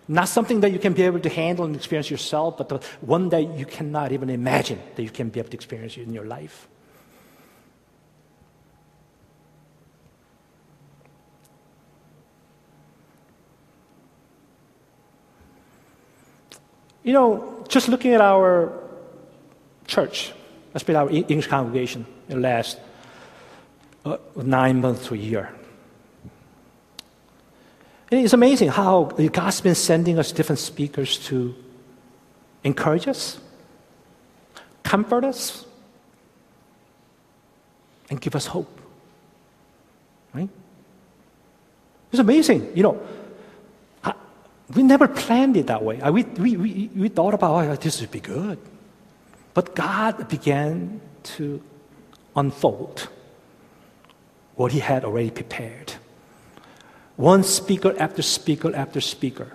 Not 0.08 0.30
something 0.30 0.60
that 0.60 0.72
you 0.72 0.80
can 0.80 0.94
be 0.94 1.02
able 1.02 1.20
to 1.20 1.30
handle 1.30 1.66
and 1.66 1.76
experience 1.76 2.12
yourself, 2.12 2.58
but 2.58 2.70
the 2.70 2.80
one 3.02 3.30
that 3.30 3.58
you 3.58 3.66
cannot 3.66 4.12
even 4.12 4.30
imagine 4.30 4.80
that 4.96 5.04
you 5.04 5.10
can 5.10 5.30
be 5.30 5.40
able 5.40 5.50
to 5.50 5.56
experience 5.58 5.98
in 5.98 6.14
your 6.14 6.26
life. 6.26 6.68
You 17.04 17.14
know, 17.14 17.64
just 17.68 17.88
looking 17.88 18.14
at 18.14 18.22
our 18.22 18.74
church, 19.86 20.34
especially 20.74 20.96
our 20.96 21.10
English 21.10 21.48
congregation, 21.48 22.06
in 22.30 22.42
the 22.42 22.42
last 22.42 22.80
uh, 24.06 24.18
nine 24.36 24.82
months 24.82 25.08
to 25.08 25.14
a 25.14 25.18
year. 25.18 25.54
It's 28.12 28.34
amazing 28.34 28.70
how 28.70 29.06
God's 29.06 29.62
been 29.62 29.76
sending 29.76 30.20
us 30.20 30.32
different 30.32 30.60
speakers 30.60 31.18
to 31.28 31.56
encourage 32.64 33.08
us, 33.08 33.40
comfort 34.84 35.24
us, 35.24 35.66
and 38.10 38.22
give 38.22 38.36
us 38.36 38.46
hope. 38.46 38.80
Right? 40.34 40.50
It's 42.12 42.20
amazing. 42.20 42.76
You 42.76 42.84
know, 42.84 43.02
we 44.74 44.84
never 44.84 45.08
planned 45.08 45.58
it 45.58 45.68
that 45.68 45.84
way. 45.84 46.00
We, 46.12 46.24
we, 46.24 46.58
we, 46.58 46.90
we 46.96 47.10
thought 47.10 47.34
about, 47.34 47.66
oh, 47.66 47.76
this 47.76 48.02
would 48.02 48.12
be 48.12 48.20
good. 48.20 48.60
But 49.54 49.76
God 49.76 50.28
began 50.28 51.02
to 51.24 51.62
unfold 52.36 53.08
what 54.56 54.72
He 54.72 54.80
had 54.80 55.06
already 55.06 55.32
prepared. 55.32 55.94
One 57.16 57.44
speaker 57.44 57.96
after 57.98 58.22
speaker 58.22 58.76
after 58.76 59.02
speaker. 59.02 59.54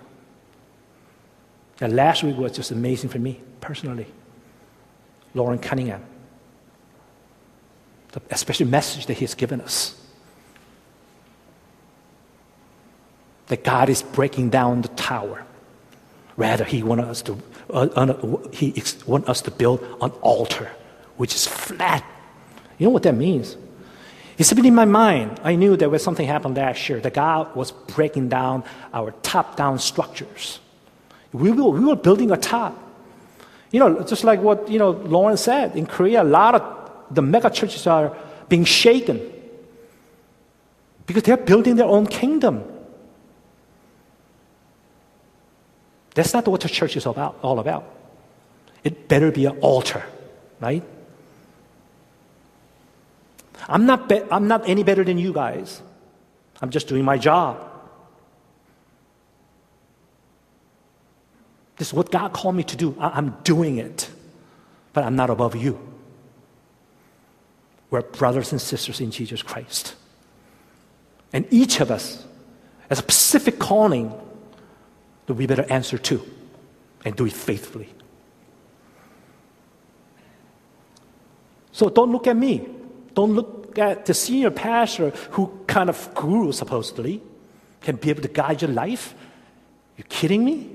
And 1.81 1.95
last 1.95 2.23
week 2.23 2.37
was 2.37 2.53
just 2.53 2.71
amazing 2.71 3.11
for 3.11 3.19
me 3.19 3.41
personally. 3.61 4.07
Loren 5.35 5.59
Cunningham. 5.59 6.05
The 8.13 8.37
special 8.37 8.67
message 8.67 9.07
that 9.07 9.15
He's 9.15 9.35
given 9.35 9.61
us. 9.61 10.01
that 13.51 13.65
God 13.65 13.89
is 13.89 14.03
breaking 14.03 14.51
down 14.51 14.83
the 14.83 14.89
tower. 14.89 15.45
Rather, 16.37 16.65
He 16.65 16.85
wants 16.85 17.05
us 17.05 17.23
to, 17.23 17.37
uh, 17.69 18.47
he 18.53 18.83
want 19.07 19.29
us 19.29 19.43
to 19.43 19.51
build 19.51 19.83
an 20.01 20.11
altar, 20.23 20.71
which 21.17 21.35
is 21.35 21.47
flat. 21.47 22.05
You 22.79 22.87
know 22.87 22.91
what 22.91 23.03
that 23.03 23.17
means? 23.17 23.57
It's 24.41 24.51
been 24.55 24.65
in 24.65 24.75
my 24.75 24.87
mind. 24.87 25.39
I 25.45 25.55
knew 25.55 25.77
there 25.77 25.91
was 25.91 26.03
something 26.03 26.27
happened 26.27 26.57
last 26.57 26.89
year, 26.89 26.99
that 27.01 27.13
God 27.13 27.55
was 27.55 27.73
breaking 27.73 28.31
down 28.31 28.65
our 28.95 29.11
top 29.21 29.55
down 29.55 29.79
structures. 29.79 30.61
We 31.31 31.51
were, 31.51 31.69
we 31.69 31.85
were 31.85 31.95
building 31.95 32.31
a 32.31 32.39
top. 32.39 32.75
You 33.71 33.81
know, 33.81 34.03
just 34.03 34.25
like 34.25 34.41
what, 34.41 34.71
you 34.71 34.79
know, 34.79 34.93
Loren 34.93 35.37
said, 35.37 35.77
in 35.77 35.85
Korea, 35.85 36.23
a 36.23 36.25
lot 36.25 36.55
of 36.55 37.15
the 37.15 37.21
mega 37.21 37.51
churches 37.51 37.87
are 37.87 38.17
being 38.49 38.65
shaken 38.65 39.21
because 41.05 41.25
they're 41.25 41.37
building 41.37 41.77
their 41.77 41.89
own 41.89 42.07
kingdom. 42.07 42.65
That's 46.15 46.33
not 46.33 46.49
what 46.49 46.63
the 46.63 46.71
church 46.71 46.97
is 46.97 47.05
about, 47.05 47.39
all 47.43 47.59
about. 47.59 47.85
It 48.85 49.07
better 49.07 49.31
be 49.31 49.45
an 49.45 49.59
altar, 49.59 50.03
right? 50.61 50.83
I'm 53.71 53.87
not, 53.87 54.09
be- 54.09 54.23
I'm 54.31 54.49
not 54.49 54.69
any 54.69 54.83
better 54.83 55.05
than 55.05 55.17
you 55.17 55.33
guys. 55.33 55.81
I'm 56.61 56.71
just 56.71 56.89
doing 56.89 57.05
my 57.05 57.17
job. 57.17 57.67
This 61.77 61.89
is 61.89 61.95
what 61.95 62.11
God 62.11 62.33
called 62.33 62.57
me 62.57 62.65
to 62.65 62.77
do. 62.77 62.97
I- 62.99 63.11
I'm 63.11 63.37
doing 63.45 63.79
it, 63.79 64.11
but 64.93 65.05
I'm 65.05 65.17
not 65.17 65.31
above 65.31 65.55
you. 65.55 65.79
We're 67.91 68.03
brothers 68.03 68.53
and 68.53 68.61
sisters 68.61 69.01
in 69.01 69.13
Jesus 69.13 69.41
Christ. 69.41 69.95
And 71.33 71.47
each 71.51 71.81
of 71.81 71.91
us 71.91 72.27
has 72.89 72.99
a 72.99 73.03
specific 73.03 73.59
calling 73.59 74.13
that 75.27 75.35
we 75.35 75.47
better 75.47 75.65
answer 75.71 75.97
to 75.97 76.21
and 77.05 77.15
do 77.15 77.25
it 77.25 77.33
faithfully. 77.33 77.89
So 81.73 81.89
don't 81.89 82.11
look 82.11 82.27
at 82.27 82.37
me. 82.37 82.69
Don't 83.15 83.33
look 83.33 83.60
at 83.79 84.07
the 84.07 84.15
senior 84.15 84.51
pastor 84.51 85.11
who 85.33 85.61
kind 85.67 85.89
of 85.89 86.15
guru 86.15 86.53
supposedly 86.53 87.23
can 87.81 87.97
be 87.97 88.11
able 88.11 88.23
to 88.23 88.29
guide 88.29 88.63
your 88.63 88.71
life. 88.71 89.15
You 89.97 90.05
kidding 90.05 90.45
me? 90.45 90.71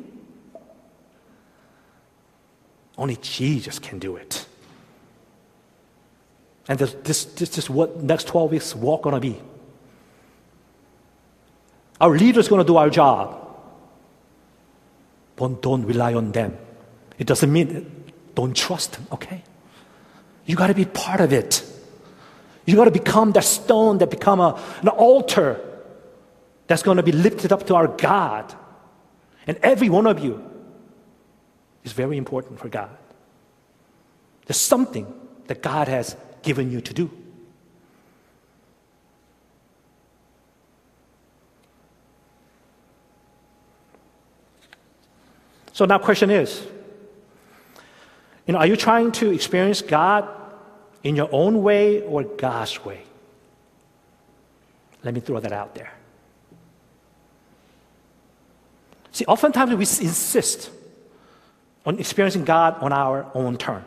Only 2.97 3.17
Jesus 3.17 3.79
can 3.79 3.99
do 3.99 4.15
it. 4.15 4.45
And 6.67 6.79
this, 6.79 6.93
this, 7.03 7.25
this 7.25 7.57
is 7.57 7.69
what 7.69 8.01
next 8.01 8.27
12 8.27 8.51
weeks 8.51 8.75
walk 8.75 9.03
to 9.13 9.19
be. 9.19 9.39
Our 12.01 12.17
leader's 12.17 12.47
to 12.47 12.67
do 12.67 12.77
our 12.77 12.89
job. 12.89 13.41
But 15.35 15.61
don't 15.61 15.85
rely 15.85 16.13
on 16.13 16.31
them. 16.31 16.57
It 17.17 17.27
doesn't 17.27 17.51
mean 17.51 18.13
don't 18.35 18.55
trust 18.55 18.93
them, 18.93 19.07
okay? 19.13 19.43
You 20.45 20.55
got 20.55 20.67
to 20.67 20.73
be 20.73 20.85
part 20.85 21.21
of 21.21 21.31
it. 21.33 21.63
You 22.65 22.75
got 22.75 22.85
to 22.85 22.91
become 22.91 23.31
that 23.33 23.43
stone 23.43 23.99
that 23.99 24.09
become 24.09 24.39
a, 24.39 24.59
an 24.81 24.87
altar 24.87 25.61
that's 26.67 26.81
going 26.81 26.97
to 26.97 27.03
be 27.03 27.11
lifted 27.11 27.51
up 27.51 27.67
to 27.67 27.75
our 27.75 27.87
God. 27.87 28.53
And 29.45 29.57
every 29.61 29.89
one 29.89 30.07
of 30.07 30.19
you 30.23 30.43
is 31.83 31.93
very 31.93 32.17
important 32.17 32.59
for 32.59 32.67
God. 32.67 32.89
There's 34.47 34.59
something 34.59 35.11
that 35.47 35.61
God 35.61 35.87
has 35.87 36.15
given 36.41 36.71
you 36.71 36.81
to 36.81 36.93
do. 36.93 37.11
So 45.73 45.85
now 45.85 45.99
question 45.99 46.31
is, 46.31 46.65
you 48.47 48.53
know, 48.53 48.59
are 48.59 48.67
you 48.67 48.77
trying 48.77 49.11
to 49.13 49.31
experience 49.31 49.81
God 49.81 50.25
in 51.05 51.15
your 51.15 51.29
own 51.31 51.61
way 51.61 52.01
or 52.01 52.23
God's 52.23 52.83
way? 52.83 53.03
Let 55.03 55.13
me 55.13 55.19
throw 55.19 55.39
that 55.39 55.51
out 55.51 55.75
there. 55.75 55.93
See, 59.11 59.23
oftentimes 59.25 59.71
we 59.71 59.81
insist 60.05 60.71
on 61.85 61.99
experiencing 61.99 62.43
God 62.43 62.81
on 62.81 62.91
our 62.91 63.29
own 63.35 63.55
turn, 63.57 63.85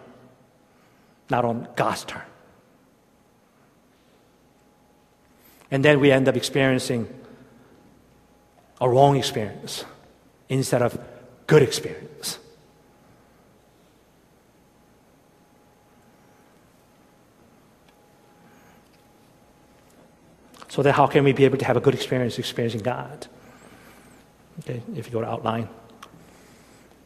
not 1.29 1.45
on 1.45 1.67
God's 1.75 2.05
turn. 2.05 2.23
And 5.73 5.85
then 5.85 5.99
we 5.99 6.13
end 6.13 6.29
up 6.29 6.37
experiencing 6.37 7.13
a 8.81 8.89
wrong 8.89 9.17
experience 9.17 9.85
instead 10.49 10.83
of 10.83 10.97
good 11.49 11.63
experience. 11.63 12.39
So 20.79 20.83
then 20.85 20.95
how 20.95 21.09
can 21.09 21.25
we 21.25 21.33
be 21.33 21.45
able 21.45 21.59
to 21.59 21.65
have 21.65 21.77
a 21.77 21.81
good 21.81 21.95
experience 21.95 22.39
experiencing 22.39 22.83
God? 22.83 23.27
Okay, 24.61 24.81
if 24.95 25.07
you 25.07 25.13
go 25.13 25.21
to 25.21 25.27
outline. 25.27 25.69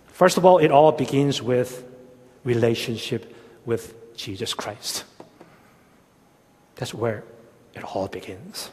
First 0.08 0.36
of 0.36 0.44
all, 0.44 0.58
it 0.58 0.70
all 0.70 0.92
begins 0.92 1.40
with 1.40 1.82
relationship 2.44 3.34
with 3.64 4.14
Jesus 4.14 4.52
Christ. 4.52 5.04
That's 6.74 6.92
where 6.92 7.24
it 7.72 7.82
all 7.82 8.08
begins. 8.08 8.70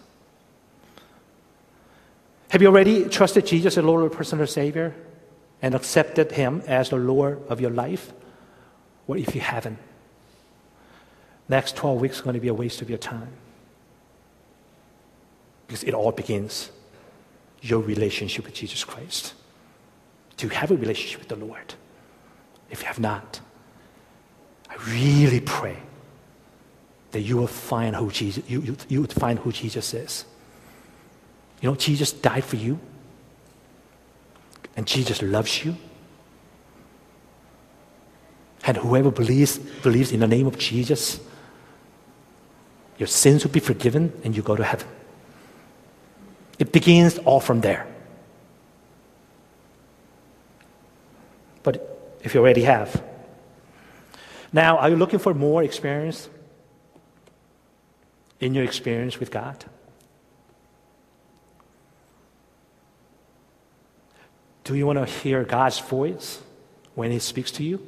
Have 2.49 2.61
you 2.61 2.67
already 2.67 3.07
trusted 3.07 3.45
Jesus 3.45 3.77
as 3.77 3.83
Lord, 3.85 4.11
personal 4.11 4.47
Savior, 4.47 4.93
and 5.61 5.75
accepted 5.75 6.33
Him 6.33 6.61
as 6.67 6.89
the 6.89 6.97
Lord 6.97 7.41
of 7.47 7.61
your 7.61 7.71
life? 7.71 8.11
Or 9.07 9.15
if 9.15 9.33
you 9.33 9.39
haven't, 9.39 9.79
next 11.47 11.77
12 11.77 12.01
weeks 12.01 12.19
are 12.19 12.23
going 12.23 12.33
to 12.33 12.41
be 12.41 12.49
a 12.49 12.53
waste 12.53 12.81
of 12.81 12.89
your 12.89 12.99
time. 12.99 13.31
Because 15.69 15.83
it 15.83 15.93
all 15.93 16.11
begins 16.11 16.71
your 17.61 17.79
relationship 17.79 18.45
with 18.45 18.55
Jesus 18.55 18.83
Christ. 18.83 19.35
Do 20.35 20.47
you 20.47 20.49
have 20.49 20.71
a 20.71 20.75
relationship 20.75 21.19
with 21.19 21.27
the 21.27 21.35
Lord? 21.35 21.75
If 22.71 22.81
you 22.81 22.87
have 22.87 22.97
not, 22.97 23.39
I 24.67 24.73
really 24.91 25.41
pray 25.41 25.77
that 27.11 27.19
you 27.19 27.37
will 27.37 27.45
find 27.45 27.95
who 27.95 28.09
Jesus, 28.09 28.43
you, 28.49 28.61
you, 28.61 28.77
you 28.87 29.01
would 29.01 29.13
find 29.13 29.37
who 29.37 29.51
Jesus 29.51 29.93
is. 29.93 30.25
You 31.61 31.69
know, 31.69 31.75
Jesus 31.75 32.11
died 32.13 32.45
for 32.45 32.55
you, 32.55 32.79
and 34.75 34.87
Jesus 34.87 35.21
loves 35.21 35.63
you. 35.63 35.77
And 38.63 38.75
whoever 38.77 39.11
believes, 39.11 39.59
believes 39.59 40.11
in 40.11 40.21
the 40.21 40.27
name 40.27 40.47
of 40.47 40.57
Jesus, 40.57 41.19
your 42.97 43.05
sins 43.05 43.43
will 43.43 43.51
be 43.51 43.59
forgiven 43.59 44.11
and 44.23 44.35
you 44.35 44.41
go 44.41 44.55
to 44.55 44.63
heaven. 44.63 44.87
It 46.59 46.73
begins 46.73 47.17
all 47.19 47.39
from 47.39 47.61
there. 47.61 47.87
But 51.63 52.17
if 52.21 52.33
you 52.33 52.41
already 52.41 52.63
have, 52.63 53.01
now 54.51 54.77
are 54.77 54.89
you 54.89 54.97
looking 54.97 55.19
for 55.19 55.33
more 55.33 55.63
experience 55.63 56.29
in 58.41 58.53
your 58.53 58.65
experience 58.65 59.19
with 59.19 59.31
God? 59.31 59.63
Do 64.65 64.75
you 64.75 64.85
want 64.85 64.99
to 64.99 65.05
hear 65.05 65.43
God's 65.45 65.79
voice 65.79 66.41
when 66.93 67.09
He 67.11 67.19
speaks 67.19 67.51
to 67.53 67.63
you? 67.63 67.85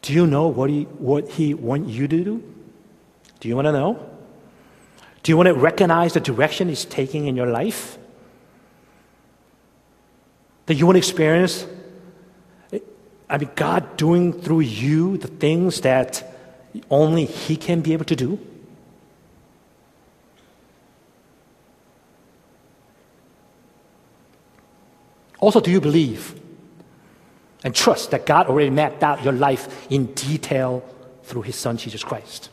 Do 0.00 0.12
you 0.12 0.26
know 0.26 0.46
what 0.48 0.70
He, 0.70 0.84
what 0.84 1.28
he 1.28 1.52
wants 1.54 1.90
you 1.90 2.08
to 2.08 2.24
do? 2.24 2.54
Do 3.40 3.48
you 3.48 3.56
want 3.56 3.66
to 3.66 3.72
know? 3.72 4.07
Do 5.22 5.32
you 5.32 5.36
want 5.36 5.48
to 5.48 5.54
recognize 5.54 6.12
the 6.14 6.20
direction 6.20 6.68
He's 6.68 6.84
taking 6.84 7.26
in 7.26 7.36
your 7.36 7.46
life? 7.46 7.98
That 10.66 10.74
you 10.74 10.86
want 10.86 10.96
to 10.96 10.98
experience, 10.98 11.66
I 13.28 13.38
mean, 13.38 13.50
God 13.54 13.96
doing 13.96 14.32
through 14.32 14.60
you 14.60 15.16
the 15.18 15.28
things 15.28 15.80
that 15.82 16.34
only 16.90 17.24
He 17.24 17.56
can 17.56 17.80
be 17.80 17.92
able 17.92 18.04
to 18.06 18.16
do? 18.16 18.38
Also, 25.40 25.60
do 25.60 25.70
you 25.70 25.80
believe 25.80 26.38
and 27.64 27.74
trust 27.74 28.10
that 28.10 28.26
God 28.26 28.48
already 28.48 28.70
mapped 28.70 29.02
out 29.02 29.22
your 29.22 29.32
life 29.32 29.86
in 29.90 30.06
detail 30.14 30.82
through 31.22 31.42
His 31.42 31.56
Son, 31.56 31.76
Jesus 31.76 32.02
Christ? 32.02 32.50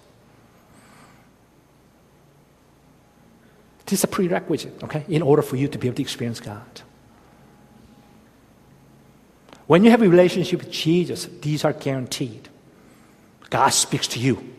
This 3.86 4.00
is 4.00 4.04
a 4.04 4.08
prerequisite, 4.08 4.84
okay, 4.84 5.06
in 5.08 5.22
order 5.22 5.42
for 5.42 5.58
you 5.58 5.68
to 5.68 5.78
be 5.78 5.88
able 5.88 5.96
to 5.98 6.02
experience 6.02 6.40
God. 6.40 6.82
When 9.68 9.84
you 9.84 9.92
have 9.92 10.02
a 10.02 10.10
relationship 10.10 10.60
with 10.60 10.72
Jesus, 10.72 11.28
these 11.42 11.64
are 11.66 11.74
guaranteed. 11.74 12.50
God 13.50 13.70
speaks 13.70 14.08
to 14.10 14.20
you. 14.20 14.54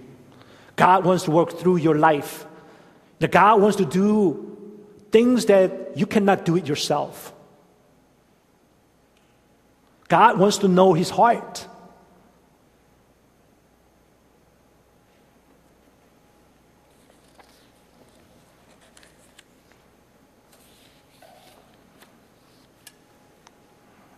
God 0.77 1.05
wants 1.05 1.25
to 1.25 1.31
work 1.31 1.59
through 1.59 1.77
your 1.77 1.97
life. 1.97 2.45
That 3.19 3.33
God 3.33 3.61
wants 3.61 3.77
to 3.79 3.85
do 3.85 4.57
things 5.11 5.47
that 5.47 5.97
you 5.97 6.07
cannot 6.07 6.45
do 6.45 6.57
it 6.57 6.67
yourself. 6.67 7.33
God 10.09 10.39
wants 10.39 10.59
to 10.59 10.69
know 10.69 10.93
his 10.93 11.11
heart. 11.11 11.67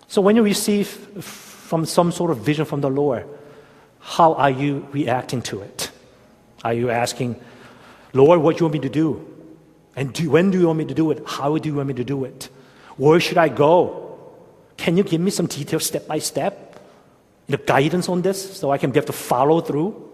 So 0.09 0.23
when 0.23 0.37
you 0.37 0.43
receive 0.43 0.89
from 0.89 1.85
some 1.85 2.13
sort 2.13 2.31
of 2.31 2.39
vision 2.39 2.65
from 2.65 2.81
the 2.81 2.89
Lord, 2.89 3.29
how 4.01 4.33
are 4.35 4.51
you 4.51 4.89
reacting 4.91 5.43
to 5.43 5.61
it? 5.61 5.91
Are 6.65 6.73
you 6.73 6.91
asking, 6.91 7.39
Lord, 8.15 8.41
what 8.41 8.57
do 8.57 8.61
you 8.61 8.65
want 8.67 8.73
me 8.73 8.81
to 8.81 8.89
do? 8.89 9.27
And 9.95 10.13
do, 10.13 10.31
when 10.31 10.51
do 10.51 10.59
you 10.59 10.67
want 10.67 10.79
me 10.79 10.87
to 10.87 10.95
do 10.95 11.11
it? 11.11 11.23
How 11.27 11.59
do 11.59 11.69
you 11.69 11.75
want 11.75 11.89
me 11.89 11.95
to 11.95 12.05
do 12.05 12.25
it? 12.25 12.49
Where 12.97 13.21
should 13.21 13.37
I 13.37 13.49
go? 13.49 14.19
Can 14.79 14.97
you 14.97 15.03
give 15.03 15.21
me 15.21 15.31
some 15.31 15.47
details 15.47 15.85
step 15.85 16.07
by 16.07 16.21
step? 16.21 16.81
You 17.47 17.57
know, 17.57 17.65
guidance 17.67 18.09
on 18.09 18.23
this 18.23 18.57
so 18.59 18.71
I 18.71 18.79
can 18.79 18.91
be 18.91 18.99
able 18.99 19.09
to 19.09 19.13
follow 19.13 19.61
through? 19.61 20.09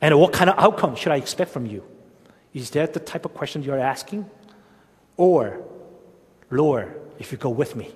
And 0.00 0.18
what 0.18 0.32
kind 0.32 0.50
of 0.50 0.58
outcome 0.58 0.96
should 0.96 1.12
I 1.12 1.16
expect 1.16 1.52
from 1.52 1.66
you? 1.66 1.84
Is 2.52 2.70
that 2.70 2.94
the 2.94 3.00
type 3.00 3.24
of 3.24 3.34
question 3.34 3.62
you're 3.62 3.78
asking? 3.78 4.28
Or, 5.16 5.62
Lord, 6.50 7.00
if 7.18 7.30
you 7.30 7.38
go 7.38 7.50
with 7.50 7.76
me, 7.76 7.92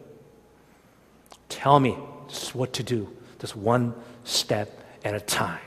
Tell 1.52 1.78
me 1.78 1.96
just 2.28 2.54
what 2.54 2.72
to 2.74 2.82
do, 2.82 3.14
just 3.38 3.54
one 3.54 3.94
step 4.24 4.70
at 5.04 5.14
a 5.14 5.20
time. 5.20 5.60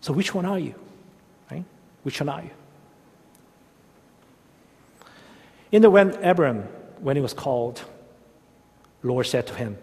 So, 0.00 0.12
which 0.12 0.34
one 0.34 0.44
are 0.44 0.58
you? 0.58 0.74
Right? 1.50 1.64
Which 2.02 2.20
one 2.20 2.28
are 2.28 2.42
you? 2.42 2.50
In 5.70 5.82
the 5.82 5.90
when 5.90 6.10
Abram, 6.24 6.62
when 7.00 7.14
he 7.16 7.22
was 7.22 7.34
called, 7.34 7.82
Lord 9.02 9.26
said 9.26 9.46
to 9.46 9.54
him, 9.54 9.78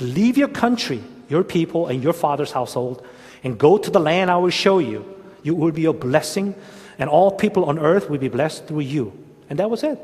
Leave 0.00 0.36
your 0.36 0.48
country, 0.48 1.02
your 1.28 1.44
people, 1.44 1.86
and 1.86 2.02
your 2.02 2.12
father's 2.12 2.52
household, 2.52 3.06
and 3.42 3.58
go 3.58 3.78
to 3.78 3.90
the 3.90 4.00
land 4.00 4.30
I 4.30 4.36
will 4.36 4.50
show 4.50 4.78
you. 4.78 5.04
You 5.42 5.54
will 5.54 5.72
be 5.72 5.86
a 5.86 5.92
blessing, 5.92 6.54
and 6.98 7.08
all 7.08 7.30
people 7.30 7.64
on 7.64 7.78
earth 7.78 8.10
will 8.10 8.18
be 8.18 8.28
blessed 8.28 8.66
through 8.66 8.80
you. 8.80 9.12
And 9.48 9.58
that 9.58 9.70
was 9.70 9.82
it. 9.82 9.98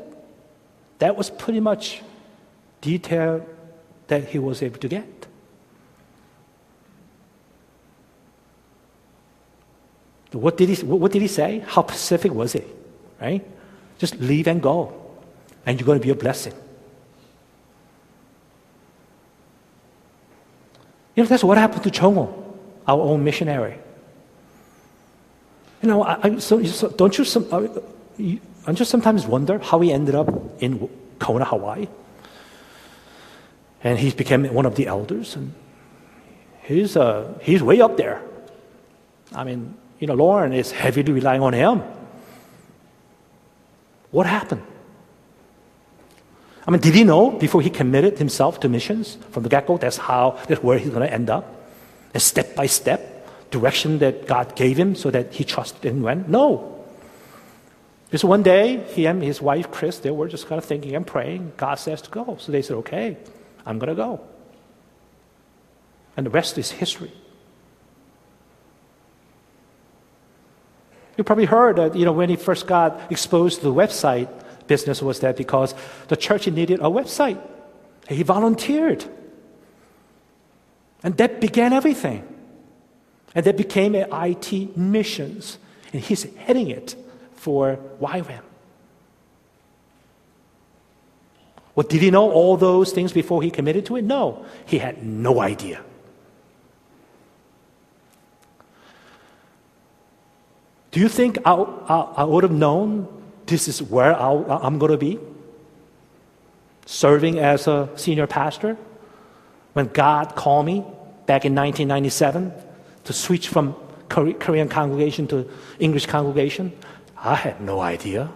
That 0.99 1.15
was 1.15 1.29
pretty 1.29 1.59
much 1.59 2.01
detail 2.81 3.45
that 4.07 4.25
he 4.25 4.39
was 4.39 4.61
able 4.61 4.79
to 4.79 4.87
get. 4.87 5.27
What 10.31 10.57
did 10.57 10.69
he, 10.69 10.85
what 10.85 11.11
did 11.11 11.21
he 11.21 11.27
say? 11.27 11.63
How 11.65 11.83
specific 11.83 12.33
was 12.33 12.53
he? 12.53 12.63
Right? 13.19 13.45
Just 13.97 14.19
leave 14.19 14.47
and 14.47 14.61
go, 14.61 14.93
and 15.65 15.79
you're 15.79 15.85
going 15.85 15.99
to 15.99 16.03
be 16.03 16.11
a 16.11 16.15
blessing. 16.15 16.53
You 21.15 21.23
know, 21.23 21.29
that's 21.29 21.43
what 21.43 21.57
happened 21.57 21.83
to 21.83 21.89
Chongo, 21.89 22.31
our 22.87 23.01
own 23.01 23.23
missionary. 23.23 23.79
You 25.81 25.89
know, 25.89 26.03
I, 26.03 26.19
I, 26.21 26.37
so, 26.37 26.61
so, 26.63 26.89
don't 26.89 27.17
you, 27.17 27.23
some, 27.23 27.45
you, 28.17 28.39
don't 28.65 28.77
you 28.77 28.85
sometimes 28.85 29.25
wonder 29.25 29.57
how 29.59 29.79
he 29.79 29.91
ended 29.91 30.13
up 30.13 30.29
in 30.61 30.87
Kona, 31.19 31.45
Hawaii? 31.45 31.87
And 33.87 33.97
he 33.97 34.11
became 34.11 34.43
one 34.53 34.65
of 34.65 34.75
the 34.75 34.85
elders, 34.87 35.37
and 35.37 35.53
he's, 36.63 36.97
uh, 36.97 37.39
he's 37.41 37.63
way 37.63 37.79
up 37.79 37.95
there. 37.95 38.21
I 39.33 39.45
mean, 39.45 39.75
you 39.99 40.07
know, 40.07 40.13
Loren 40.13 40.51
is 40.51 40.71
heavily 40.71 41.13
relying 41.13 41.41
on 41.41 41.53
him. 41.53 41.83
What 44.11 44.25
happened? 44.25 44.63
I 46.67 46.71
mean, 46.71 46.81
did 46.81 46.95
he 46.95 47.05
know 47.05 47.31
before 47.31 47.61
he 47.61 47.69
committed 47.69 48.17
himself 48.17 48.59
to 48.59 48.67
missions 48.67 49.17
from 49.31 49.43
the 49.43 49.49
get 49.49 49.67
go? 49.67 49.77
That's 49.77 49.95
how, 49.95 50.37
that's 50.49 50.61
where 50.61 50.77
he's 50.77 50.89
going 50.89 51.07
to 51.07 51.13
end 51.13 51.29
up? 51.29 51.45
And 52.13 52.21
step 52.21 52.55
by 52.55 52.65
step 52.65 53.01
direction 53.51 53.99
that 53.99 54.27
God 54.27 54.53
gave 54.57 54.75
him 54.75 54.95
so 54.95 55.09
that 55.11 55.33
he 55.33 55.45
trusted 55.45 55.85
and 55.85 56.03
went? 56.03 56.27
No. 56.27 56.75
Just 58.11 58.25
one 58.25 58.43
day, 58.43 58.83
he 58.93 59.05
and 59.05 59.23
his 59.23 59.41
wife, 59.41 59.71
Chris, 59.71 59.99
they 59.99 60.11
were 60.11 60.27
just 60.27 60.49
kind 60.49 60.59
of 60.59 60.65
thinking 60.65 60.93
and 60.93 61.07
praying. 61.07 61.53
God 61.55 61.75
says 61.75 62.01
to 62.01 62.09
go. 62.09 62.35
So 62.41 62.51
they 62.51 62.61
said, 62.61 62.75
okay, 62.83 63.15
I'm 63.67 63.77
going 63.77 63.89
to 63.89 63.95
go. 63.95 64.21
And 66.15 66.25
the 66.25 66.31
rest 66.31 66.57
is 66.57 66.71
history. 66.71 67.11
You 71.17 71.23
probably 71.23 71.45
heard 71.45 71.75
that, 71.75 71.95
you 71.95 72.05
know, 72.05 72.13
when 72.13 72.29
he 72.29 72.35
first 72.35 72.65
got 72.65 73.11
exposed 73.11 73.59
to 73.59 73.65
the 73.65 73.73
website 73.73 74.29
business 74.67 75.01
was 75.01 75.19
that 75.19 75.35
because 75.35 75.75
the 76.07 76.15
church 76.15 76.47
needed 76.47 76.79
a 76.79 76.83
website. 76.83 77.39
He 78.07 78.23
volunteered. 78.23 79.03
And 81.03 81.17
that 81.17 81.41
began 81.41 81.73
everything. 81.73 82.27
And 83.35 83.45
that 83.45 83.57
became 83.57 83.95
an 83.95 84.07
IT 84.11 84.77
missions. 84.77 85.57
And 85.93 86.01
he's 86.01 86.23
heading 86.35 86.69
it 86.69 86.95
for 87.35 87.79
YWAM. 88.01 88.41
Well, 91.77 91.85
did 91.85 92.01
he 92.01 92.09
know 92.09 92.31
all 92.31 92.57
those 92.57 92.91
things 92.91 93.13
before 93.13 93.43
he 93.43 93.51
committed 93.51 93.85
to 93.85 93.97
it? 93.97 94.03
No, 94.03 94.43
he 94.65 94.79
had 94.79 95.05
no 95.05 95.39
idea. 95.39 95.79
Do 100.89 100.99
you 100.99 101.07
think 101.07 101.37
I, 101.45 101.53
I, 101.53 101.99
I 102.17 102.23
would 102.23 102.41
have 102.41 102.51
known 102.51 103.07
this 103.45 103.67
is 103.67 103.83
where 103.83 104.19
i 104.19 104.65
am 104.65 104.79
going 104.79 104.91
to 104.91 104.97
be? 104.97 105.19
Serving 106.87 107.37
as 107.37 107.67
a 107.67 107.87
senior 107.95 108.25
pastor? 108.25 108.75
When 109.73 109.85
God 109.89 110.35
called 110.35 110.65
me 110.65 110.79
back 111.27 111.45
in 111.45 111.53
1997 111.53 112.53
to 113.03 113.13
switch 113.13 113.49
from 113.49 113.75
Korean 114.09 114.67
congregation 114.67 115.27
to 115.27 115.47
English 115.77 116.07
congregation? 116.07 116.71
I 117.15 117.35
had 117.35 117.61
no 117.61 117.81
idea. 117.81 118.31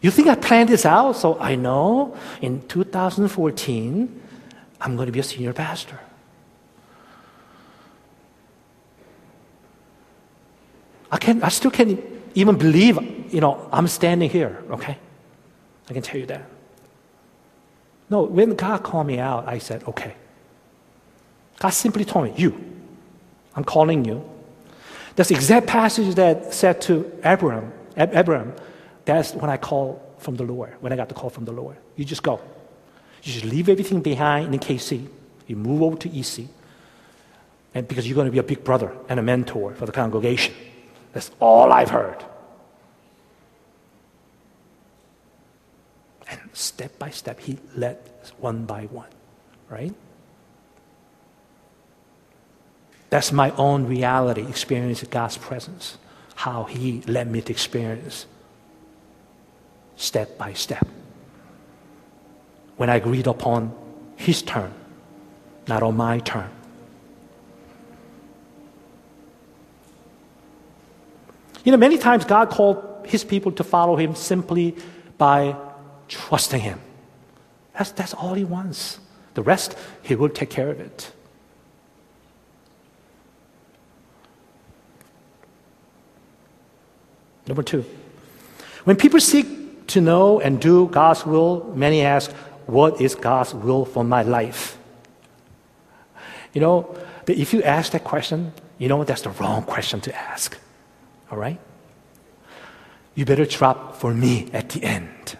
You 0.00 0.10
think 0.10 0.28
I 0.28 0.34
planned 0.34 0.68
this 0.68 0.84
out? 0.84 1.12
So 1.12 1.38
I 1.38 1.54
know 1.54 2.16
in 2.40 2.66
2014, 2.68 4.22
I'm 4.80 4.96
going 4.96 5.06
to 5.06 5.12
be 5.12 5.20
a 5.20 5.22
senior 5.22 5.52
pastor. 5.52 5.98
I, 11.10 11.18
can, 11.18 11.42
I 11.42 11.48
still 11.48 11.70
can't 11.70 12.00
even 12.34 12.56
believe, 12.56 12.98
you 13.32 13.40
know, 13.40 13.68
I'm 13.72 13.88
standing 13.88 14.28
here, 14.28 14.62
okay? 14.70 14.98
I 15.88 15.92
can 15.92 16.02
tell 16.02 16.20
you 16.20 16.26
that. 16.26 16.50
No, 18.10 18.22
when 18.22 18.54
God 18.54 18.82
called 18.82 19.06
me 19.06 19.18
out, 19.18 19.48
I 19.48 19.58
said, 19.58 19.82
okay. 19.84 20.14
God 21.58 21.70
simply 21.70 22.04
told 22.04 22.26
me, 22.26 22.34
you, 22.36 22.52
I'm 23.54 23.64
calling 23.64 24.04
you. 24.04 24.22
That's 25.16 25.30
the 25.30 25.34
exact 25.34 25.66
passage 25.66 26.14
that 26.16 26.52
said 26.52 26.82
to 26.82 27.10
Abraham, 27.24 27.72
Abraham, 27.96 28.54
that's 29.06 29.32
when 29.34 29.48
I 29.48 29.56
call 29.56 30.02
from 30.18 30.36
the 30.36 30.42
Lord, 30.42 30.74
when 30.80 30.92
I 30.92 30.96
got 30.96 31.08
the 31.08 31.14
call 31.14 31.30
from 31.30 31.46
the 31.46 31.52
Lord. 31.52 31.76
You 31.96 32.04
just 32.04 32.22
go. 32.22 32.40
You 33.22 33.32
just 33.32 33.44
leave 33.44 33.68
everything 33.68 34.02
behind 34.02 34.52
in 34.52 34.60
KC. 34.60 35.06
You 35.46 35.56
move 35.56 35.82
over 35.82 35.96
to 35.96 36.08
EC. 36.08 36.48
And 37.72 37.86
because 37.88 38.06
you're 38.06 38.14
going 38.14 38.26
to 38.26 38.32
be 38.32 38.38
a 38.38 38.42
big 38.42 38.64
brother 38.64 38.92
and 39.08 39.18
a 39.18 39.22
mentor 39.22 39.74
for 39.74 39.86
the 39.86 39.92
congregation. 39.92 40.54
That's 41.12 41.30
all 41.40 41.72
I've 41.72 41.90
heard. 41.90 42.22
And 46.28 46.40
step 46.52 46.98
by 46.98 47.10
step, 47.10 47.40
he 47.40 47.58
led 47.76 47.98
one 48.38 48.66
by 48.66 48.84
one, 48.86 49.08
right? 49.70 49.94
That's 53.08 53.30
my 53.30 53.50
own 53.52 53.86
reality, 53.86 54.42
experience 54.42 55.02
of 55.02 55.10
God's 55.10 55.36
presence, 55.36 55.96
how 56.34 56.64
He 56.64 57.02
led 57.02 57.30
me 57.30 57.40
to 57.40 57.52
experience 57.52 58.26
step 59.96 60.38
by 60.38 60.52
step. 60.52 60.86
When 62.76 62.90
I 62.90 62.96
agreed 62.96 63.26
upon 63.26 63.74
His 64.16 64.42
term, 64.42 64.72
not 65.66 65.82
on 65.82 65.96
my 65.96 66.20
term. 66.20 66.50
You 71.64 71.72
know, 71.72 71.78
many 71.78 71.98
times 71.98 72.24
God 72.24 72.50
called 72.50 73.06
His 73.06 73.24
people 73.24 73.50
to 73.52 73.64
follow 73.64 73.96
Him 73.96 74.14
simply 74.14 74.76
by 75.18 75.56
trusting 76.08 76.60
Him. 76.60 76.80
That's, 77.72 77.90
that's 77.90 78.14
all 78.14 78.34
He 78.34 78.44
wants. 78.44 79.00
The 79.34 79.42
rest, 79.42 79.76
He 80.02 80.14
will 80.14 80.28
take 80.28 80.50
care 80.50 80.70
of 80.70 80.78
it. 80.78 81.10
Number 87.48 87.62
two, 87.62 87.84
when 88.84 88.96
people 88.96 89.20
seek 89.20 89.46
to 89.88 90.00
know 90.00 90.40
and 90.40 90.60
do 90.60 90.88
God's 90.88 91.24
will, 91.24 91.72
many 91.74 92.02
ask, 92.02 92.30
What 92.66 93.00
is 93.00 93.14
God's 93.14 93.54
will 93.54 93.84
for 93.84 94.04
my 94.04 94.22
life? 94.22 94.78
You 96.52 96.60
know, 96.60 96.96
if 97.26 97.52
you 97.52 97.62
ask 97.62 97.92
that 97.92 98.04
question, 98.04 98.52
you 98.78 98.88
know 98.88 99.04
that's 99.04 99.22
the 99.22 99.30
wrong 99.30 99.62
question 99.62 100.00
to 100.02 100.14
ask. 100.14 100.58
All 101.30 101.38
right? 101.38 101.58
You 103.14 103.24
better 103.24 103.46
drop 103.46 103.96
for 103.96 104.12
me 104.12 104.50
at 104.52 104.70
the 104.70 104.82
end. 104.82 105.36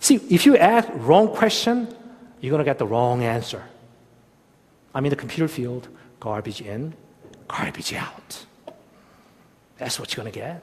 See, 0.00 0.16
if 0.28 0.44
you 0.44 0.56
ask 0.56 0.88
wrong 0.92 1.28
question, 1.28 1.88
you're 2.40 2.50
going 2.50 2.58
to 2.58 2.64
get 2.64 2.78
the 2.78 2.86
wrong 2.86 3.22
answer. 3.22 3.64
I'm 4.94 5.04
in 5.06 5.10
the 5.10 5.16
computer 5.16 5.48
field, 5.48 5.88
garbage 6.20 6.60
in, 6.60 6.92
garbage 7.48 7.94
out. 7.94 8.44
That's 9.78 9.98
what 9.98 10.14
you're 10.14 10.22
going 10.22 10.32
to 10.32 10.38
get. 10.38 10.62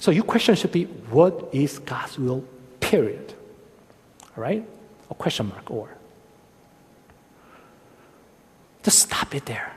So 0.00 0.10
your 0.10 0.24
question 0.24 0.54
should 0.54 0.72
be, 0.72 0.84
what 0.84 1.50
is 1.52 1.78
God's 1.78 2.18
will, 2.18 2.42
period? 2.80 3.34
All 4.36 4.42
right? 4.42 4.66
A 5.10 5.14
question 5.14 5.48
mark 5.48 5.70
or. 5.70 5.90
Just 8.82 9.00
stop 9.00 9.34
it 9.34 9.44
there. 9.44 9.72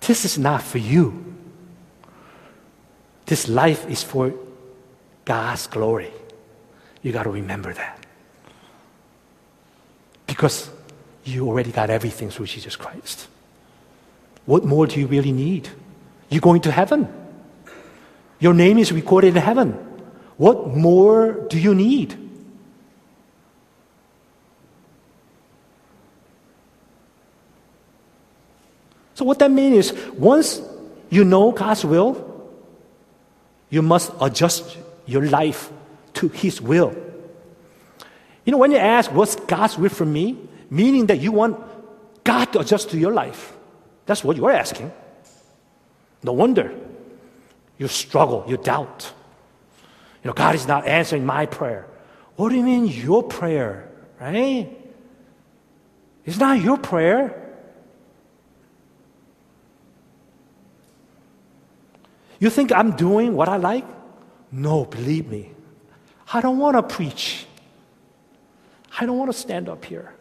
This 0.00 0.26
is 0.26 0.38
not 0.38 0.62
for 0.62 0.76
you. 0.76 1.34
This 3.24 3.48
life 3.48 3.88
is 3.88 4.02
for 4.02 4.34
God's 5.24 5.66
glory. 5.66 6.12
You 7.02 7.10
got 7.10 7.22
to 7.22 7.30
remember 7.30 7.72
that. 7.72 8.06
Because 10.26 10.70
you 11.24 11.48
already 11.48 11.72
got 11.72 11.88
everything 11.88 12.28
through 12.28 12.46
Jesus 12.46 12.76
Christ. 12.76 13.28
What 14.44 14.64
more 14.64 14.86
do 14.86 15.00
you 15.00 15.06
really 15.06 15.32
need? 15.32 15.70
You're 16.28 16.40
going 16.40 16.62
to 16.62 16.72
heaven. 16.72 17.08
Your 18.38 18.54
name 18.54 18.78
is 18.78 18.92
recorded 18.92 19.36
in 19.36 19.42
heaven. 19.42 19.72
What 20.36 20.68
more 20.76 21.32
do 21.48 21.58
you 21.58 21.74
need? 21.74 22.16
So, 29.14 29.24
what 29.24 29.40
that 29.40 29.50
means 29.50 29.90
is 29.90 30.08
once 30.14 30.62
you 31.10 31.24
know 31.24 31.50
God's 31.50 31.84
will, 31.84 32.24
you 33.68 33.82
must 33.82 34.12
adjust 34.20 34.76
your 35.06 35.26
life 35.26 35.72
to 36.14 36.28
His 36.28 36.60
will. 36.60 36.94
You 38.44 38.52
know, 38.52 38.58
when 38.58 38.70
you 38.70 38.78
ask, 38.78 39.10
what's 39.12 39.34
God's 39.34 39.76
will 39.76 39.90
for 39.90 40.06
me? 40.06 40.38
Meaning 40.70 41.06
that 41.06 41.18
you 41.18 41.32
want 41.32 41.58
God 42.22 42.52
to 42.52 42.60
adjust 42.60 42.90
to 42.90 42.98
your 42.98 43.12
life. 43.12 43.52
That's 44.06 44.22
what 44.22 44.36
you're 44.36 44.52
asking. 44.52 44.92
No 46.22 46.32
wonder 46.32 46.74
you 47.78 47.86
struggle, 47.88 48.44
you 48.48 48.56
doubt. 48.56 49.12
You 50.22 50.28
know, 50.28 50.34
God 50.34 50.54
is 50.54 50.66
not 50.66 50.86
answering 50.86 51.24
my 51.24 51.46
prayer. 51.46 51.86
What 52.34 52.50
do 52.50 52.56
you 52.56 52.62
mean 52.62 52.86
your 52.86 53.22
prayer? 53.22 53.88
Right? 54.20 54.68
It's 56.24 56.38
not 56.38 56.60
your 56.60 56.76
prayer. 56.76 57.44
You 62.40 62.50
think 62.50 62.72
I'm 62.72 62.96
doing 62.96 63.34
what 63.34 63.48
I 63.48 63.56
like? 63.56 63.84
No, 64.50 64.84
believe 64.84 65.28
me. 65.28 65.52
I 66.32 66.40
don't 66.40 66.58
want 66.58 66.76
to 66.76 66.82
preach. 66.82 67.46
I 69.00 69.06
don't 69.06 69.18
want 69.18 69.32
to 69.32 69.38
stand 69.38 69.68
up 69.68 69.84
here. 69.84 70.12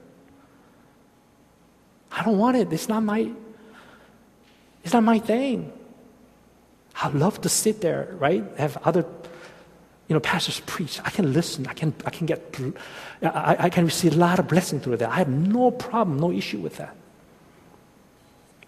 I 2.11 2.23
don't 2.23 2.37
want 2.37 2.57
it. 2.57 2.71
It's 2.71 2.87
not 2.87 3.03
my 3.03 3.31
it's 4.83 4.93
not 4.93 5.03
my 5.03 5.19
thing. 5.19 5.76
I 6.99 7.09
love 7.09 7.41
to 7.41 7.49
sit 7.49 7.81
there, 7.81 8.15
right? 8.19 8.43
Have 8.57 8.77
other 8.77 9.05
you 10.07 10.13
know, 10.13 10.19
pastors 10.19 10.61
preach. 10.61 10.99
I 11.03 11.09
can 11.09 11.33
listen. 11.33 11.67
I 11.67 11.73
can, 11.73 11.93
I 12.05 12.09
can 12.09 12.25
get, 12.25 12.57
I, 13.21 13.57
I 13.59 13.69
can 13.69 13.85
receive 13.85 14.13
a 14.13 14.17
lot 14.17 14.39
of 14.39 14.47
blessing 14.47 14.79
through 14.79 14.97
that. 14.97 15.09
I 15.09 15.15
have 15.15 15.29
no 15.29 15.69
problem, 15.71 16.19
no 16.19 16.31
issue 16.31 16.59
with 16.59 16.77
that. 16.77 16.95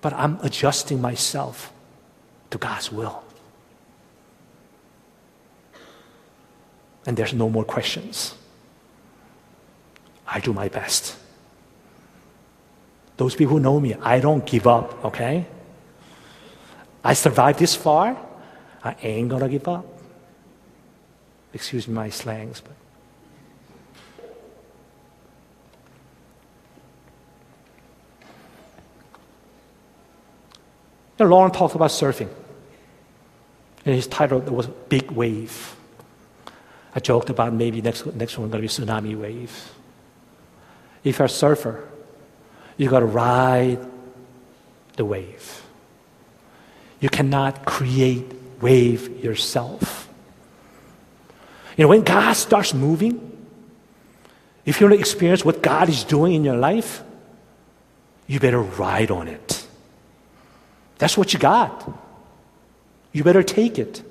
But 0.02 0.14
I'm 0.14 0.38
adjusting 0.42 1.02
myself 1.02 1.74
to 2.52 2.58
God's 2.58 2.92
will. 2.92 3.24
And 7.06 7.16
there's 7.18 7.34
no 7.34 7.50
more 7.50 7.64
questions. 7.64 8.36
I 10.28 10.40
do 10.40 10.54
my 10.54 10.68
best. 10.68 11.16
Those 13.18 13.36
people 13.36 13.56
who 13.56 13.60
know 13.60 13.80
me, 13.80 13.96
I 13.96 14.20
don't 14.20 14.46
give 14.46 14.68
up, 14.68 15.04
okay? 15.06 15.48
I 17.04 17.14
survived 17.14 17.60
this 17.60 17.76
far. 17.76 18.18
I 18.84 18.96
ain't 19.02 19.30
gonna 19.30 19.50
give 19.50 19.68
up. 19.68 19.86
Excuse 21.54 21.88
my 21.88 22.10
slangs, 22.10 22.62
but. 22.62 22.74
Loren 31.28 31.52
talked 31.52 31.76
about 31.76 31.90
surfing. 31.90 32.30
And 33.86 33.96
his 33.96 34.08
title 34.08 34.40
was 34.40 34.68
Big 34.68 35.12
Wave. 35.12 35.76
I 36.94 37.00
joked 37.00 37.30
about 37.30 37.54
maybe 37.54 37.82
next, 37.82 38.06
next 38.08 38.38
one 38.38 38.50
going 38.50 38.62
to 38.62 38.68
be 38.68 38.92
tsunami 38.92 39.20
wave. 39.20 39.72
If 41.04 41.20
you're 41.20 41.26
a 41.26 41.30
surfer, 41.30 41.88
you 42.78 42.90
got 42.90 43.00
to 43.00 43.06
ride 43.06 43.80
the 44.96 45.06
wave. 45.06 45.64
You 47.00 47.10
cannot 47.10 47.66
create 47.66 48.26
wave 48.62 49.24
yourself. 49.24 50.10
You 51.78 51.84
know, 51.84 51.90
when 51.90 52.04
God 52.04 52.34
starts 52.34 52.74
moving, 52.74 53.26
if 54.66 54.80
you 54.80 54.88
want 54.88 54.98
to 54.98 55.00
experience 55.00 55.46
what 55.46 55.62
God 55.62 55.88
is 55.90 56.04
doing 56.04 56.34
in 56.34 56.44
your 56.44 56.58
life, 56.58 57.02
you 58.28 58.40
better 58.40 58.62
ride 58.62 59.12
on 59.12 59.28
it. 59.28 59.66
That's 60.98 61.18
what 61.18 61.34
you 61.34 61.40
got. 61.40 61.90
You 63.14 63.24
better 63.24 63.44
take 63.44 63.80
it. 63.80 64.04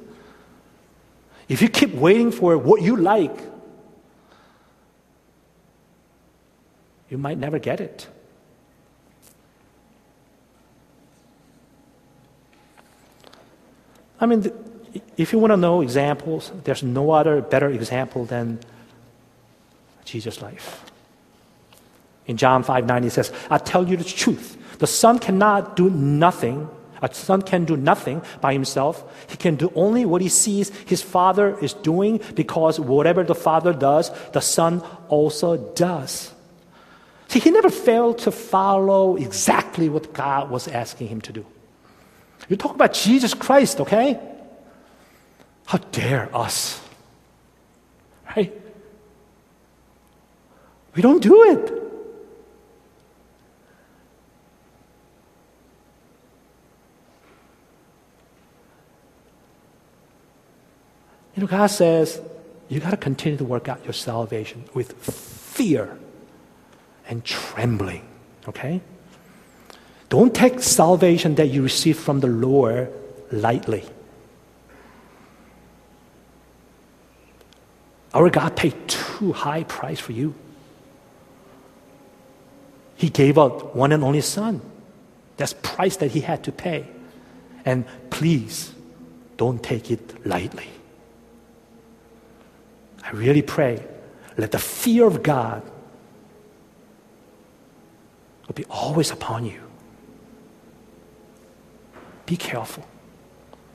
If 1.49 1.63
you 1.63 1.69
keep 1.69 1.95
waiting 1.95 2.33
for 2.33 2.57
what 2.59 2.83
you 2.83 2.97
like, 2.97 3.37
you 7.09 7.19
might 7.19 7.39
never 7.39 7.59
get 7.59 7.81
it. 7.81 8.09
I 14.21 14.27
mean, 14.27 14.51
if 15.17 15.33
you 15.33 15.39
want 15.39 15.53
to 15.53 15.57
know 15.57 15.81
examples, 15.81 16.53
there's 16.65 16.83
no 16.83 17.11
other 17.11 17.41
better 17.41 17.69
example 17.69 18.25
than 18.25 18.59
Jesus' 20.05 20.43
life. 20.43 20.85
In 22.27 22.37
John 22.37 22.63
5 22.63 22.87
9, 22.87 23.03
he 23.03 23.09
says, 23.09 23.33
I 23.51 23.59
tell 23.59 23.89
you 23.89 23.97
the 23.97 24.05
truth. 24.05 24.57
The 24.79 24.87
Son 24.87 25.19
cannot 25.19 25.77
do 25.77 25.91
nothing. 25.91 26.69
A 27.01 27.15
son 27.15 27.43
can 27.43 27.65
do 27.65 27.77
nothing 27.77 28.23
by 28.41 28.53
himself. 28.53 29.05
He 29.31 29.37
can 29.37 29.55
do 29.55 29.73
only 29.77 30.05
what 30.05 30.21
he 30.21 30.29
sees 30.29 30.71
his 30.87 31.01
father 31.01 31.57
is 31.61 31.73
doing 31.73 32.21
because 32.35 32.81
whatever 32.81 33.23
the 33.23 33.37
father 33.37 33.73
does, 33.73 34.11
the 34.33 34.41
son 34.41 34.83
also 35.09 35.57
does. 35.75 36.35
See, 37.29 37.39
he 37.39 37.51
never 37.51 37.71
failed 37.71 38.19
to 38.19 38.33
follow 38.33 39.17
exactly 39.17 39.89
what 39.89 40.13
God 40.13 40.51
was 40.51 40.67
asking 40.67 41.07
him 41.09 41.21
to 41.21 41.33
do. 41.33 41.47
You 42.49 42.57
talk 42.57 42.75
about 42.75 42.95
Jesus 42.95 43.35
Christ, 43.35 43.81
okay? 43.81 44.19
How 45.67 45.79
dare 45.93 46.35
us? 46.35 46.81
Right? 48.35 48.53
We 50.95 51.03
don't 51.03 51.23
do 51.23 51.43
it. 51.51 51.79
You 61.35 61.43
know, 61.43 61.47
God 61.47 61.69
says 61.69 62.21
you 62.69 62.81
got 62.81 62.91
to 62.91 62.97
continue 62.97 63.39
to 63.39 63.45
work 63.45 63.69
out 63.69 63.85
your 63.85 63.93
salvation 63.93 64.65
with 64.75 64.93
fear 64.95 65.97
and 67.07 67.25
trembling. 67.25 68.09
Okay? 68.49 68.81
Don't 70.09 70.35
take 70.35 70.61
salvation 70.61 71.35
that 71.35 71.49
you 71.49 71.63
receive 71.63 71.99
from 71.99 72.21
the 72.21 72.29
Lord 72.29 72.93
lightly. 73.31 73.85
Our 78.15 78.31
God 78.31 78.57
paid 78.57 78.89
too 78.89 79.33
high 79.33 79.65
price 79.65 80.01
for 80.01 80.13
you. 80.13 80.35
He 82.97 83.11
gave 83.11 83.39
up 83.39 83.77
one 83.77 83.93
and 83.93 84.03
only 84.03 84.23
son. 84.23 84.61
That's 85.37 85.53
price 85.53 85.97
that 85.99 86.11
he 86.11 86.21
had 86.21 86.43
to 86.45 86.53
pay. 86.53 86.87
And 87.65 87.85
please 88.11 88.73
don't 89.37 89.63
take 89.63 89.91
it 89.91 90.27
lightly. 90.27 90.69
I 93.05 93.11
really 93.11 93.43
pray 93.43 93.85
let 94.39 94.53
the 94.53 94.59
fear 94.59 95.05
of 95.05 95.23
God 95.23 95.63
will 98.47 98.55
be 98.55 98.65
always 98.71 99.11
upon 99.11 99.45
you. 99.45 99.68
Be 102.29 102.37
careful. 102.37 102.87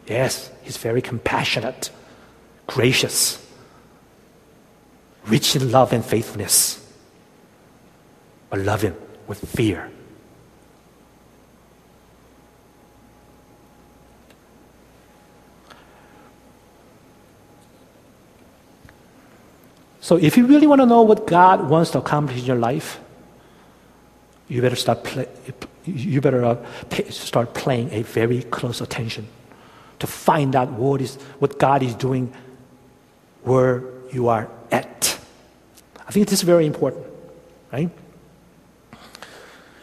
Yes, 0.07 0.51
he's 0.61 0.77
very 0.77 1.01
compassionate, 1.01 1.89
gracious 2.67 3.43
rich 5.27 5.55
in 5.55 5.71
love 5.71 5.93
and 5.93 6.03
faithfulness, 6.03 6.79
but 8.49 8.59
love 8.59 8.81
Him 8.81 8.95
with 9.27 9.39
fear. 9.39 9.89
So, 20.01 20.17
if 20.17 20.35
you 20.35 20.45
really 20.45 20.67
want 20.67 20.81
to 20.81 20.85
know 20.85 21.01
what 21.01 21.25
God 21.25 21.69
wants 21.69 21.91
to 21.91 21.99
accomplish 21.99 22.39
in 22.39 22.45
your 22.45 22.57
life, 22.57 22.99
you 24.49 24.61
better 24.61 24.75
start 24.75 25.05
play, 25.05 25.27
you 25.85 26.21
better 26.21 26.43
uh, 26.45 26.55
pay, 26.89 27.09
start 27.09 27.53
paying 27.53 27.91
a 27.91 28.03
very 28.03 28.43
close 28.43 28.81
attention 28.81 29.27
to 29.99 30.07
find 30.07 30.55
out 30.55 30.71
what 30.71 31.01
is 31.01 31.15
what 31.39 31.59
God 31.59 31.83
is 31.83 31.95
doing 31.95 32.33
where 33.43 33.83
you 34.11 34.27
are 34.27 34.49
at. 34.71 35.19
I 36.07 36.11
think 36.11 36.27
this 36.27 36.39
is 36.39 36.43
very 36.43 36.65
important, 36.65 37.05
right? 37.71 37.89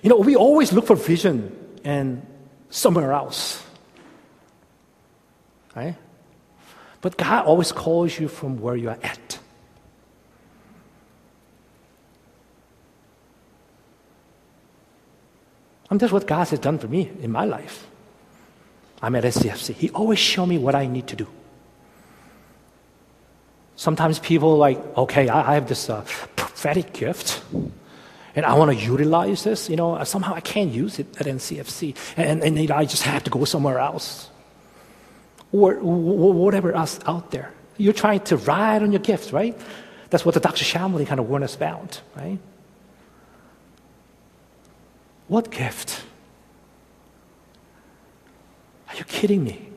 You 0.03 0.09
know, 0.09 0.17
we 0.17 0.37
always 0.37 0.73
look 0.73 0.87
for 0.87 0.97
vision 0.97 1.57
and 1.85 2.27
somewhere 2.71 3.13
else, 3.13 3.63
right? 5.77 5.97
But 7.01 7.17
God 7.17 7.45
always 7.47 7.73
calls 7.73 8.19
you 8.19 8.29
from 8.29 8.61
where 8.61 8.77
you 8.77 8.91
are 8.91 8.99
at. 9.03 9.30
And 15.90 15.98
that's 15.98 16.12
what 16.12 16.26
God 16.26 16.48
has 16.48 16.59
done 16.59 16.79
for 16.79 16.87
me 16.87 17.11
in 17.20 17.33
my 17.33 17.44
life. 17.44 17.87
I'm 19.03 19.16
at 19.16 19.24
SCFC. 19.24 19.74
He 19.74 19.90
always 19.90 20.18
show 20.18 20.46
me 20.46 20.57
what 20.57 20.74
I 20.74 20.87
need 20.87 21.09
to 21.09 21.16
do. 21.16 21.26
Sometimes 23.76 24.18
people 24.18 24.57
like, 24.57 24.79
okay, 24.96 25.29
I, 25.29 25.53
I 25.53 25.55
have 25.55 25.68
this 25.68 25.88
uh, 25.88 26.05
prophetic 26.37 26.92
gift, 26.92 27.42
and 28.37 28.44
I 28.44 28.55
want 28.55 28.70
to 28.70 28.76
utilize 28.76 29.42
this. 29.42 29.70
You 29.70 29.76
know, 29.76 30.05
somehow 30.05 30.35
I 30.35 30.40
can't 30.40 30.70
use 30.70 30.98
it 30.98 31.07
at 31.18 31.26
NCFC, 31.26 31.96
and, 32.16 32.42
and, 32.42 32.59
and 32.59 32.70
I 32.70 32.85
just 32.85 33.03
have 33.05 33.24
to 33.24 33.31
go 33.31 33.44
somewhere 33.46 33.79
else, 33.79 34.29
or, 35.50 35.76
or 35.76 36.33
whatever 36.35 36.72
else 36.72 37.00
out 37.07 37.31
there. 37.31 37.53
You're 37.79 37.94
trying 37.94 38.20
to 38.20 38.37
ride 38.37 38.83
on 38.83 38.92
your 38.92 39.00
gift, 39.00 39.33
right? 39.33 39.59
That's 40.11 40.26
what 40.26 40.35
the 40.35 40.40
Dr. 40.40 40.64
Shamley 40.64 41.07
kind 41.07 41.18
of 41.18 41.29
warned 41.29 41.44
us 41.44 41.57
about, 41.57 42.03
right? 42.14 42.38
What 45.31 45.49
gift? 45.53 46.03
Are 48.88 48.97
you 48.97 49.05
kidding 49.05 49.45
me? 49.45 49.69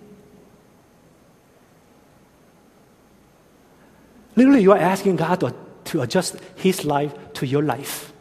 Literally, 4.35 4.63
you 4.63 4.71
are 4.71 4.79
asking 4.79 5.17
God 5.17 5.41
to, 5.41 5.53
to 5.91 6.01
adjust 6.01 6.37
His 6.55 6.85
life 6.85 7.13
to 7.33 7.45
your 7.45 7.61
life. 7.61 8.11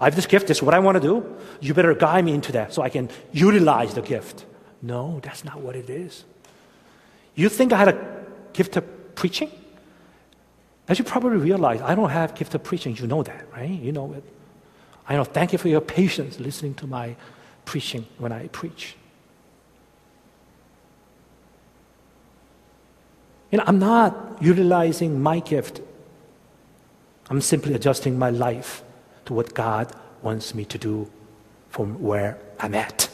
I 0.00 0.06
have 0.06 0.16
this 0.16 0.26
gift, 0.26 0.48
this 0.48 0.56
is 0.56 0.62
what 0.64 0.74
I 0.74 0.80
want 0.80 0.96
to 0.96 1.00
do. 1.00 1.36
You 1.60 1.72
better 1.72 1.94
guide 1.94 2.24
me 2.24 2.32
into 2.34 2.50
that 2.50 2.74
so 2.74 2.82
I 2.82 2.88
can 2.88 3.10
utilize 3.30 3.94
the 3.94 4.02
gift. 4.02 4.44
No, 4.82 5.20
that's 5.22 5.44
not 5.44 5.60
what 5.60 5.76
it 5.76 5.88
is. 5.88 6.24
You 7.36 7.48
think 7.48 7.72
I 7.72 7.76
had 7.76 7.88
a 7.90 8.24
gift 8.52 8.76
of 8.76 9.14
preaching? 9.14 9.52
As 10.88 10.98
you 10.98 11.04
probably 11.04 11.36
realize, 11.36 11.80
I 11.80 11.94
don't 11.94 12.10
have 12.10 12.34
gift 12.34 12.56
of 12.56 12.64
preaching. 12.64 12.96
You 12.96 13.06
know 13.06 13.22
that, 13.22 13.46
right? 13.52 13.70
You 13.70 13.92
know 13.92 14.12
it. 14.14 14.24
I 15.08 15.14
know. 15.14 15.24
Thank 15.24 15.52
you 15.52 15.58
for 15.58 15.68
your 15.68 15.80
patience 15.80 16.40
listening 16.40 16.74
to 16.74 16.86
my 16.86 17.16
preaching 17.64 18.06
when 18.18 18.32
I 18.32 18.48
preach. 18.48 18.96
You 23.50 23.58
know, 23.58 23.64
I'm 23.66 23.78
not 23.78 24.38
utilizing 24.40 25.22
my 25.22 25.38
gift. 25.40 25.80
I'm 27.30 27.40
simply 27.40 27.74
adjusting 27.74 28.18
my 28.18 28.30
life 28.30 28.82
to 29.26 29.34
what 29.34 29.54
God 29.54 29.92
wants 30.22 30.54
me 30.54 30.64
to 30.66 30.78
do 30.78 31.10
from 31.70 32.02
where 32.02 32.38
I'm 32.58 32.74
at. 32.74 33.08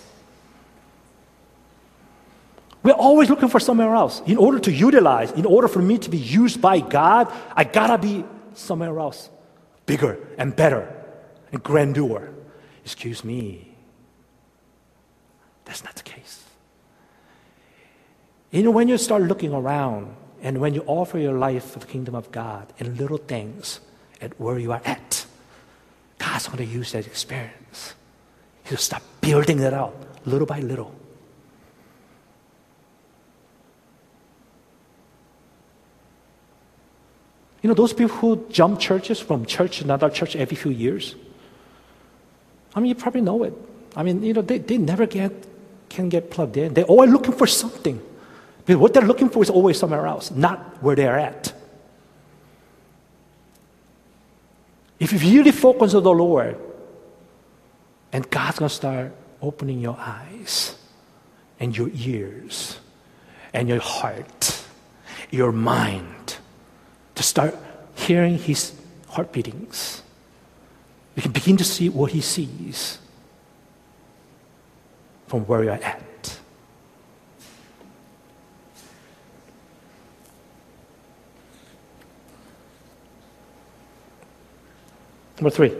We're 2.82 2.92
always 2.92 3.30
looking 3.30 3.48
for 3.48 3.60
somewhere 3.60 3.94
else. 3.94 4.22
In 4.26 4.38
order 4.38 4.58
to 4.60 4.72
utilize, 4.72 5.30
in 5.32 5.46
order 5.46 5.68
for 5.68 5.80
me 5.80 5.98
to 5.98 6.10
be 6.10 6.18
used 6.18 6.60
by 6.60 6.80
God, 6.80 7.32
I 7.54 7.64
gotta 7.64 7.98
be 7.98 8.24
somewhere 8.54 8.98
else. 8.98 9.30
Bigger 9.86 10.18
and 10.38 10.56
better 10.56 11.01
and 11.52 11.62
grandeur. 11.62 12.30
Excuse 12.84 13.22
me. 13.22 13.74
That's 15.64 15.84
not 15.84 15.94
the 15.94 16.02
case. 16.02 16.44
You 18.50 18.62
know, 18.62 18.70
when 18.70 18.88
you 18.88 18.98
start 18.98 19.22
looking 19.22 19.52
around 19.52 20.14
and 20.42 20.58
when 20.58 20.74
you 20.74 20.82
offer 20.86 21.18
your 21.18 21.38
life 21.38 21.70
for 21.70 21.78
the 21.78 21.86
kingdom 21.86 22.14
of 22.14 22.32
God 22.32 22.72
in 22.78 22.96
little 22.96 23.18
things 23.18 23.80
at 24.20 24.38
where 24.40 24.58
you 24.58 24.72
are 24.72 24.82
at, 24.84 25.24
God's 26.18 26.48
going 26.48 26.58
to 26.58 26.64
use 26.64 26.92
that 26.92 27.06
experience. 27.06 27.94
He'll 28.64 28.78
start 28.78 29.02
building 29.20 29.58
that 29.58 29.72
out 29.72 29.94
little 30.26 30.46
by 30.46 30.60
little. 30.60 30.94
You 37.62 37.68
know, 37.68 37.74
those 37.74 37.92
people 37.92 38.16
who 38.16 38.46
jump 38.50 38.80
churches 38.80 39.20
from 39.20 39.46
church 39.46 39.78
to 39.78 39.84
another 39.84 40.10
church 40.10 40.34
every 40.34 40.56
few 40.56 40.72
years, 40.72 41.14
I 42.74 42.80
mean, 42.80 42.88
you 42.88 42.94
probably 42.94 43.20
know 43.20 43.42
it. 43.44 43.54
I 43.94 44.02
mean, 44.02 44.22
you 44.22 44.32
know, 44.32 44.42
they, 44.42 44.58
they 44.58 44.78
never 44.78 45.06
get, 45.06 45.32
can 45.88 46.08
get 46.08 46.30
plugged 46.30 46.56
in. 46.56 46.74
They're 46.74 46.84
always 46.84 47.10
looking 47.10 47.32
for 47.32 47.46
something. 47.46 48.00
Because 48.64 48.80
what 48.80 48.94
they're 48.94 49.06
looking 49.06 49.28
for 49.28 49.42
is 49.42 49.50
always 49.50 49.78
somewhere 49.78 50.06
else, 50.06 50.30
not 50.30 50.82
where 50.82 50.96
they're 50.96 51.18
at. 51.18 51.52
If 55.00 55.12
you 55.12 55.38
really 55.38 55.50
focus 55.50 55.94
on 55.94 56.04
the 56.04 56.12
Lord, 56.12 56.56
and 58.12 58.28
God's 58.30 58.58
going 58.58 58.68
to 58.68 58.74
start 58.74 59.12
opening 59.40 59.80
your 59.80 59.96
eyes 59.98 60.76
and 61.58 61.76
your 61.76 61.90
ears 61.92 62.78
and 63.52 63.68
your 63.68 63.80
heart, 63.80 64.64
your 65.30 65.50
mind, 65.50 66.36
to 67.16 67.22
start 67.22 67.56
hearing 67.94 68.38
His 68.38 68.72
heart 69.08 69.32
beatings. 69.32 70.02
You 71.14 71.22
can 71.22 71.32
begin 71.32 71.56
to 71.58 71.64
see 71.64 71.88
what 71.88 72.12
He 72.12 72.20
sees 72.20 72.98
from 75.26 75.40
where 75.46 75.64
you're 75.64 75.72
at. 75.72 76.38
Number 85.38 85.50
three, 85.50 85.74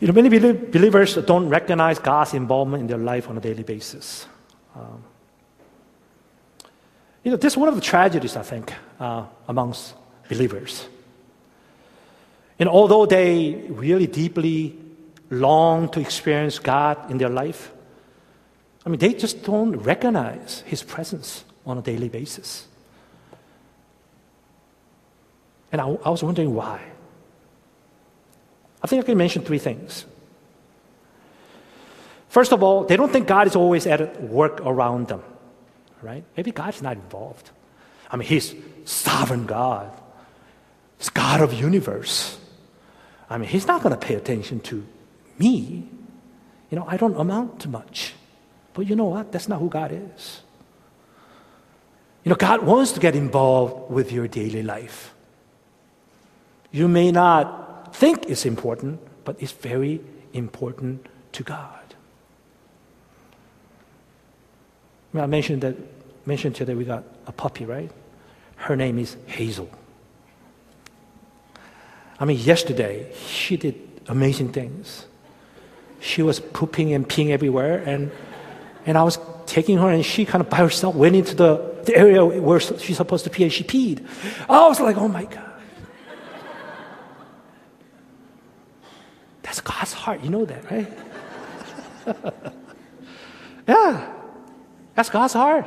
you 0.00 0.08
know, 0.08 0.12
many 0.12 0.28
believers 0.28 1.14
don't 1.14 1.48
recognize 1.48 1.98
God's 1.98 2.34
involvement 2.34 2.80
in 2.80 2.86
their 2.88 2.98
life 2.98 3.28
on 3.28 3.36
a 3.36 3.40
daily 3.40 3.62
basis. 3.62 4.26
Um, 4.74 5.04
you 7.22 7.30
know, 7.30 7.36
this 7.36 7.52
is 7.52 7.56
one 7.56 7.68
of 7.68 7.74
the 7.74 7.80
tragedies, 7.80 8.34
I 8.36 8.42
think, 8.42 8.72
uh, 8.98 9.26
amongst 9.46 9.94
believers. 10.28 10.88
And 12.60 12.68
although 12.68 13.06
they 13.06 13.54
really 13.70 14.06
deeply 14.06 14.78
long 15.30 15.88
to 15.88 16.00
experience 16.00 16.58
God 16.58 17.10
in 17.10 17.16
their 17.16 17.30
life, 17.30 17.72
I 18.84 18.90
mean, 18.90 18.98
they 18.98 19.14
just 19.14 19.42
don't 19.42 19.76
recognize 19.78 20.62
His 20.66 20.82
presence 20.82 21.44
on 21.64 21.78
a 21.78 21.82
daily 21.82 22.10
basis. 22.10 22.66
And 25.72 25.80
I, 25.80 25.86
I 25.86 26.10
was 26.10 26.22
wondering 26.22 26.54
why. 26.54 26.82
I 28.82 28.86
think 28.86 29.04
I 29.04 29.06
can 29.06 29.16
mention 29.16 29.42
three 29.42 29.58
things. 29.58 30.04
First 32.28 32.52
of 32.52 32.62
all, 32.62 32.84
they 32.84 32.96
don't 32.96 33.10
think 33.10 33.26
God 33.26 33.46
is 33.46 33.56
always 33.56 33.86
at 33.86 34.22
work 34.22 34.60
around 34.60 35.08
them, 35.08 35.22
right? 36.02 36.24
Maybe 36.36 36.52
God's 36.52 36.82
not 36.82 36.96
involved. 36.96 37.50
I 38.10 38.16
mean, 38.16 38.28
He's 38.28 38.54
sovereign 38.84 39.46
God. 39.46 39.90
He's 40.98 41.08
God 41.08 41.40
of 41.40 41.54
universe. 41.54 42.36
I 43.30 43.38
mean, 43.38 43.48
He's 43.48 43.66
not 43.66 43.82
going 43.82 43.94
to 43.94 44.06
pay 44.06 44.14
attention 44.14 44.60
to 44.60 44.84
me. 45.38 45.88
You 46.70 46.78
know, 46.78 46.84
I 46.86 46.96
don't 46.96 47.16
amount 47.16 47.60
to 47.60 47.68
much. 47.68 48.14
But 48.74 48.86
you 48.86 48.96
know 48.96 49.06
what? 49.06 49.32
That's 49.32 49.48
not 49.48 49.60
who 49.60 49.68
God 49.68 49.92
is. 49.92 50.42
You 52.24 52.30
know, 52.30 52.36
God 52.36 52.62
wants 52.62 52.92
to 52.92 53.00
get 53.00 53.16
involved 53.16 53.90
with 53.90 54.12
your 54.12 54.28
daily 54.28 54.62
life. 54.62 55.14
You 56.70 56.86
may 56.86 57.10
not 57.10 57.96
think 57.96 58.26
it's 58.28 58.44
important, 58.44 59.00
but 59.24 59.40
it's 59.40 59.52
very 59.52 60.00
important 60.32 61.06
to 61.32 61.42
God. 61.42 61.80
I 65.14 65.26
mentioned 65.26 65.62
that 65.62 65.76
mentioned 66.26 66.54
today 66.54 66.74
we 66.74 66.84
got 66.84 67.04
a 67.26 67.32
puppy, 67.32 67.64
right? 67.64 67.90
Her 68.56 68.76
name 68.76 68.98
is 68.98 69.16
Hazel. 69.26 69.68
I 72.20 72.26
mean, 72.26 72.38
yesterday 72.38 73.12
she 73.26 73.56
did 73.56 73.74
amazing 74.06 74.52
things. 74.52 75.06
She 76.00 76.22
was 76.22 76.38
pooping 76.38 76.92
and 76.92 77.08
peeing 77.08 77.30
everywhere, 77.30 77.82
and 77.84 78.12
and 78.86 78.96
I 78.96 79.02
was 79.02 79.18
taking 79.46 79.78
her, 79.78 79.88
and 79.88 80.04
she 80.04 80.24
kind 80.24 80.42
of 80.42 80.50
by 80.50 80.58
herself 80.58 80.94
went 80.94 81.16
into 81.16 81.34
the, 81.34 81.82
the 81.84 81.96
area 81.96 82.24
where 82.24 82.60
she's 82.60 82.96
supposed 82.96 83.24
to 83.24 83.30
pee, 83.30 83.42
and 83.42 83.52
she 83.52 83.64
peed. 83.64 84.06
I 84.48 84.68
was 84.68 84.80
like, 84.80 84.96
oh 84.96 85.08
my 85.08 85.24
god. 85.24 85.46
That's 89.42 89.60
God's 89.60 89.92
heart. 89.92 90.22
You 90.22 90.30
know 90.30 90.44
that, 90.44 90.70
right? 90.70 90.92
yeah. 93.68 94.12
That's 94.94 95.10
God's 95.10 95.32
heart. 95.32 95.66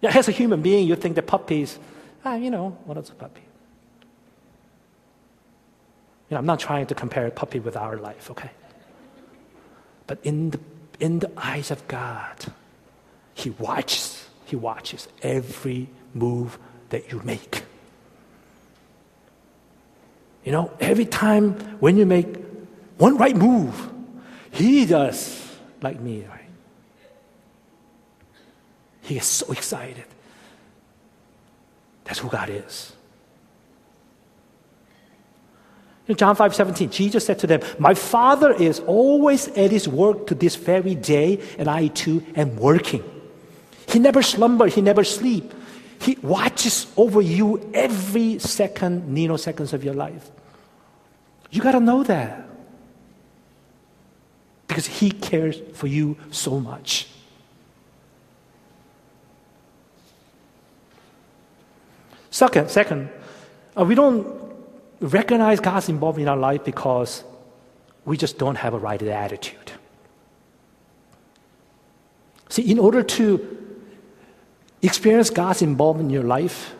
Yeah, 0.00 0.16
as 0.16 0.28
a 0.28 0.32
human 0.32 0.62
being, 0.62 0.86
you 0.86 0.96
think 0.96 1.16
the 1.16 1.22
puppies, 1.22 1.78
ah, 2.24 2.34
you 2.34 2.50
know, 2.50 2.70
what 2.84 2.96
is 2.96 3.10
a 3.10 3.14
puppy? 3.14 3.42
You 6.30 6.34
know, 6.34 6.38
I'm 6.38 6.46
not 6.46 6.58
trying 6.58 6.86
to 6.86 6.94
compare 6.94 7.26
a 7.26 7.30
puppy 7.30 7.60
with 7.60 7.76
our 7.76 7.96
life, 7.96 8.30
okay? 8.30 8.50
But 10.06 10.18
in 10.22 10.50
the, 10.50 10.60
in 11.00 11.18
the 11.18 11.30
eyes 11.36 11.70
of 11.70 11.86
God, 11.88 12.52
He 13.34 13.50
watches, 13.50 14.26
He 14.44 14.56
watches 14.56 15.08
every 15.22 15.88
move 16.14 16.58
that 16.90 17.10
you 17.10 17.20
make. 17.24 17.64
You 20.44 20.52
know, 20.52 20.70
every 20.78 21.06
time 21.06 21.52
when 21.80 21.96
you 21.96 22.04
make 22.04 22.36
one 22.98 23.16
right 23.16 23.34
move, 23.34 23.90
he 24.50 24.84
does 24.86 25.56
like 25.82 26.00
me, 26.00 26.24
right? 26.28 26.40
He 29.02 29.16
is 29.16 29.24
so 29.24 29.50
excited. 29.52 30.04
That's 32.04 32.18
who 32.18 32.28
God 32.28 32.50
is. 32.50 32.92
In 36.06 36.16
John 36.16 36.36
5 36.36 36.54
17, 36.54 36.90
Jesus 36.90 37.24
said 37.24 37.38
to 37.38 37.46
them, 37.46 37.60
My 37.78 37.94
Father 37.94 38.52
is 38.52 38.80
always 38.80 39.48
at 39.48 39.70
his 39.70 39.88
work 39.88 40.26
to 40.26 40.34
this 40.34 40.54
very 40.54 40.94
day, 40.94 41.40
and 41.58 41.66
I 41.68 41.88
too 41.88 42.22
am 42.36 42.56
working. 42.56 43.02
He 43.88 43.98
never 43.98 44.22
slumber, 44.22 44.66
he 44.66 44.82
never 44.82 45.02
sleep. 45.02 45.52
He 46.00 46.18
watches 46.20 46.92
over 46.98 47.22
you 47.22 47.70
every 47.72 48.38
second, 48.38 49.16
nanoseconds 49.16 49.72
of 49.72 49.82
your 49.82 49.94
life. 49.94 50.30
You 51.50 51.62
got 51.62 51.72
to 51.72 51.80
know 51.80 52.02
that. 52.02 52.46
Because 54.66 54.86
He 54.86 55.10
cares 55.10 55.60
for 55.72 55.86
you 55.86 56.18
so 56.30 56.60
much. 56.60 57.06
Second, 62.34 62.68
second, 62.68 63.10
uh, 63.78 63.84
we 63.84 63.94
don't 63.94 64.26
recognize 64.98 65.60
God's 65.60 65.88
involvement 65.88 66.22
in 66.24 66.28
our 66.28 66.36
life 66.36 66.64
because 66.64 67.22
we 68.04 68.16
just 68.16 68.38
don't 68.38 68.56
have 68.56 68.74
a 68.74 68.78
right 68.78 69.00
attitude. 69.00 69.70
See, 72.48 72.68
in 72.68 72.80
order 72.80 73.04
to 73.04 73.76
experience 74.82 75.30
God's 75.30 75.62
involvement 75.62 76.08
in 76.08 76.12
your 76.12 76.24
life, 76.24 76.74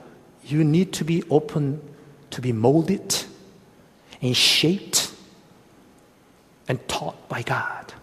you 0.44 0.64
need 0.64 0.92
to 0.94 1.04
be 1.04 1.22
open 1.30 1.80
to 2.30 2.40
be 2.40 2.50
molded 2.50 3.22
and 4.20 4.36
shaped 4.36 5.14
and 6.66 6.80
taught 6.88 7.28
by 7.28 7.42
God. 7.42 7.94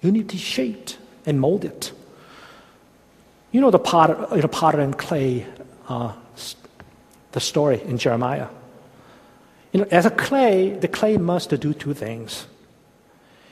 You 0.00 0.10
need 0.10 0.30
to 0.30 0.36
be 0.36 0.40
shaped 0.40 0.96
and 1.26 1.38
molded. 1.38 1.90
You 3.52 3.60
know 3.60 3.70
the 3.70 3.78
potter, 3.78 4.26
the 4.34 4.48
potter 4.48 4.80
and 4.80 4.96
clay, 4.96 5.44
uh, 5.90 6.12
the 7.32 7.40
story 7.40 7.82
in 7.82 7.98
Jeremiah. 7.98 8.46
You 9.72 9.80
know, 9.80 9.86
as 9.90 10.06
a 10.06 10.10
clay, 10.10 10.70
the 10.70 10.88
clay 10.88 11.16
must 11.16 11.50
do 11.50 11.74
two 11.74 11.94
things. 11.94 12.46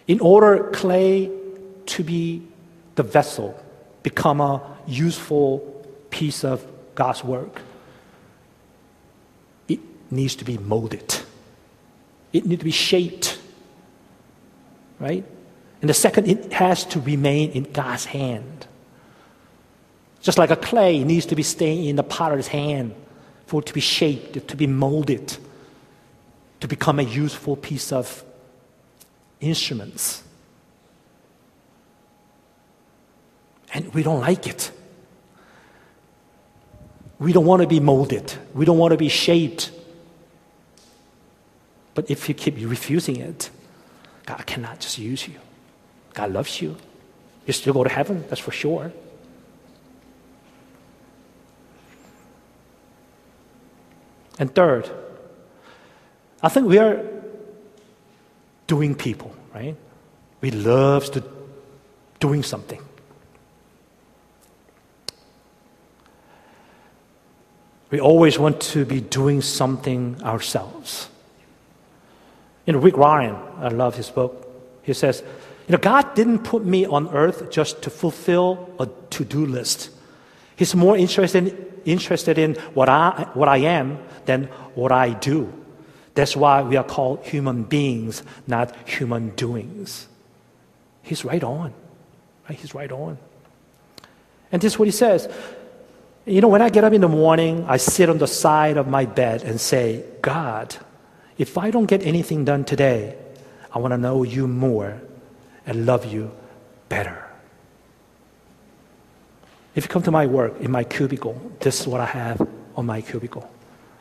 In 0.07 0.21
order 0.21 0.71
clay 0.71 1.31
to 1.87 2.05
be 2.05 2.43
the 2.95 3.03
vessel, 3.03 3.59
become 4.03 4.41
a 4.41 4.63
useful 4.87 5.59
piece 6.11 6.45
of 6.45 6.65
God's 6.95 7.23
work, 7.23 7.61
it 9.69 9.81
needs 10.11 10.37
to 10.37 10.45
be 10.45 10.59
molded. 10.59 11.21
It 12.33 12.47
needs 12.47 12.61
to 12.61 12.65
be 12.65 12.71
shaped. 12.71 13.39
Right? 14.99 15.25
And 15.81 15.91
the 15.91 15.95
second, 15.95 16.29
it 16.29 16.53
has 16.53 16.85
to 16.87 17.01
remain 17.01 17.51
in 17.51 17.65
God's 17.73 18.07
hand. 18.07 18.67
Just 20.21 20.39
like 20.39 20.51
a 20.51 20.57
clay 20.57 21.05
needs 21.05 21.27
to 21.27 21.37
be 21.37 21.43
staying 21.43 21.85
in 21.85 21.97
the 21.97 22.03
potter's 22.03 22.49
hand 22.49 22.95
for 23.47 23.61
it 23.61 23.67
to 23.67 23.75
be 23.75 23.81
shaped, 23.81 24.49
to 24.49 24.57
be 24.57 24.67
molded, 24.67 25.37
to 26.61 26.69
become 26.69 26.99
a 26.99 27.03
useful 27.03 27.57
piece 27.57 27.93
of 27.93 28.25
instruments. 29.41 30.23
And 33.73 33.93
we 33.95 34.03
don't 34.03 34.21
like 34.21 34.47
it. 34.47 34.71
We 37.19 37.33
don't 37.33 37.47
want 37.47 37.63
to 37.63 37.69
be 37.69 37.81
molded. 37.81 38.33
We 38.55 38.65
don't 38.65 38.79
want 38.79 38.93
to 38.93 38.97
be 38.97 39.09
shaped. 39.09 39.71
But 41.95 42.11
if 42.11 42.29
you 42.29 42.35
keep 42.35 42.57
refusing 42.59 43.17
it, 43.17 43.51
God 44.27 44.47
cannot 44.47 44.81
just 44.81 44.99
use 44.99 45.27
you. 45.27 45.35
God 46.15 46.33
loves 46.33 46.61
you. 46.61 46.77
You 47.47 47.53
still 47.53 47.73
go 47.73 47.83
to 47.83 47.91
heaven, 47.91 48.25
that's 48.29 48.41
for 48.41 48.53
sure. 48.53 48.93
And 54.39 54.55
third, 54.55 54.89
I 56.43 56.49
think 56.49 56.69
we 56.69 56.79
are 56.79 57.05
doing 58.67 58.95
people, 58.95 59.35
right? 59.55 59.77
We 60.41 60.51
love 60.51 61.11
to 61.13 61.25
doing 62.21 62.43
something. 62.43 62.81
We 67.91 68.01
always 68.01 68.39
want 68.39 68.61
to 68.61 68.85
be 68.85 69.01
doing 69.01 69.41
something 69.41 70.23
ourselves. 70.23 71.09
You 72.67 72.75
know, 72.75 72.81
Rick 72.81 72.99
Warren, 72.99 73.35
I 73.59 73.69
love 73.69 73.97
his 73.97 74.11
book. 74.11 74.47
He 74.83 74.93
says, 74.93 75.23
you 75.67 75.73
know, 75.73 75.79
God 75.79 76.15
didn't 76.15 76.41
put 76.41 76.65
me 76.65 76.85
on 76.87 77.09
earth 77.09 77.51
just 77.51 77.83
to 77.83 77.91
fulfill 77.91 78.71
a 78.79 78.87
to-do 79.11 79.47
list. 79.47 79.91
He's 80.59 80.75
more 80.75 80.97
interested, 80.97 81.55
interested 81.85 82.37
in 82.37 82.57
what 82.75 82.89
I, 82.89 83.31
what 83.35 83.49
I 83.49 83.59
am 83.59 84.01
than 84.27 84.47
what 84.75 84.91
I 84.91 85.11
do. 85.11 85.53
That's 86.15 86.35
why 86.35 86.63
we 86.63 86.75
are 86.75 86.83
called 86.83 87.25
human 87.25 87.63
beings, 87.63 88.25
not 88.49 88.75
human 88.89 89.31
doings. 89.37 90.09
He's 91.05 91.25
right 91.25 91.45
on. 91.45 91.73
Right? 92.49 92.59
He's 92.59 92.75
right 92.75 92.91
on. 92.91 93.19
And 94.51 94.61
this 94.61 94.73
is 94.73 94.79
what 94.81 94.89
he 94.89 94.91
says. 94.91 95.33
You 96.27 96.41
know, 96.41 96.49
when 96.49 96.61
I 96.61 96.71
get 96.71 96.83
up 96.83 96.93
in 96.93 97.03
the 97.03 97.09
morning, 97.09 97.65
I 97.69 97.77
sit 97.77 98.11
on 98.11 98.19
the 98.19 98.27
side 98.27 98.79
of 98.79 98.89
my 98.89 99.05
bed 99.05 99.45
and 99.45 99.61
say, 99.61 100.05
God, 100.23 100.75
if 101.39 101.57
I 101.57 101.71
don't 101.71 101.87
get 101.87 102.03
anything 102.03 102.45
done 102.45 102.65
today, 102.65 103.17
I 103.73 103.79
want 103.79 103.93
to 103.93 103.99
know 103.99 104.25
you 104.25 104.49
more 104.49 105.01
and 105.67 105.87
love 105.87 106.05
you 106.05 106.33
better. 106.89 107.28
If 109.75 109.85
you 109.85 109.89
come 109.89 110.03
to 110.03 110.11
my 110.11 110.27
work 110.27 110.61
in 110.61 110.71
my 110.71 110.85
cubicle, 110.85 111.41
this 111.61 111.81
is 111.81 111.87
what 111.87 112.01
I 112.01 112.07
have 112.07 112.47
on 112.77 112.87
my 112.87 113.01
cubicle. 113.01 113.49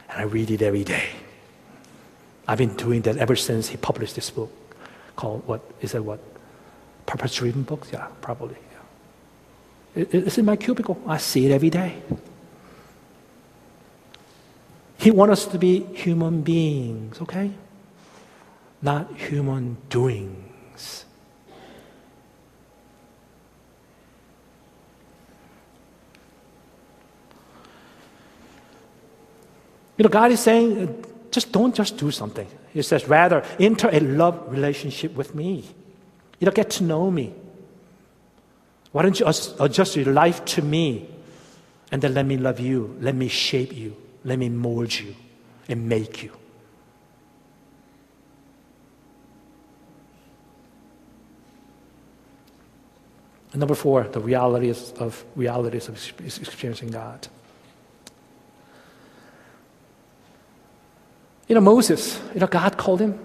And 0.10 0.22
I 0.22 0.24
read 0.24 0.50
it 0.50 0.62
every 0.62 0.84
day. 0.84 1.10
I've 2.48 2.58
been 2.58 2.76
doing 2.76 3.02
that 3.02 3.18
ever 3.18 3.36
since 3.36 3.68
he 3.68 3.78
published 3.78 4.16
this 4.16 4.30
book 4.30 4.52
called 5.16 5.46
what 5.48 5.62
is 5.82 5.94
it 5.94 6.04
what? 6.04 6.20
Purpose 7.06 7.36
driven 7.36 7.64
books? 7.64 7.90
Yeah, 7.92 8.08
probably. 8.22 8.56
It's 9.96 10.38
in 10.38 10.46
my 10.46 10.56
cubicle. 10.56 11.02
I 11.08 11.18
see 11.18 11.46
it 11.48 11.52
every 11.52 11.70
day. 11.70 12.02
He 15.00 15.12
wants 15.12 15.32
us 15.34 15.52
to 15.52 15.58
be 15.58 15.82
human 15.94 16.42
beings, 16.42 17.20
okay? 17.22 17.52
Not 18.82 19.16
human 19.16 19.78
doings. 19.90 21.06
You 29.98 30.04
know, 30.04 30.10
God 30.10 30.32
is 30.32 30.40
saying, 30.40 30.88
uh, 30.88 31.08
just 31.32 31.52
don't 31.52 31.76
just 31.76 31.98
do 31.98 32.12
something. 32.12 32.48
He 32.74 32.82
says, 32.82 33.08
rather, 33.08 33.44
enter 33.60 33.90
a 33.92 34.00
love 34.00 34.52
relationship 34.52 35.16
with 35.16 35.34
me. 35.34 35.66
You 36.40 36.46
know, 36.46 36.52
get 36.52 36.70
to 36.72 36.84
know 36.84 37.10
me. 37.10 37.34
Why 38.92 39.02
don't 39.02 39.20
you 39.20 39.26
adjust 39.60 39.96
your 39.96 40.14
life 40.14 40.46
to 40.46 40.62
me? 40.62 41.10
And 41.92 42.02
then 42.02 42.14
let 42.14 42.26
me 42.26 42.38
love 42.38 42.60
you. 42.60 42.96
Let 43.00 43.16
me 43.16 43.28
shape 43.28 43.76
you. 43.76 43.96
Let 44.24 44.38
me 44.38 44.50
mold 44.50 44.94
you 44.94 45.16
and 45.68 45.88
make 45.88 46.24
you. 46.24 46.32
Number 53.54 53.74
four, 53.74 54.04
the 54.04 54.20
realities 54.20 54.94
of 55.00 55.26
realities 55.36 55.88
of 55.88 55.96
experiencing 56.24 56.90
God. 56.90 57.28
You 61.48 61.56
know, 61.56 61.62
Moses, 61.62 62.20
you 62.34 62.40
know, 62.40 62.48
God 62.48 62.78
called 62.78 63.00
him. 63.00 63.20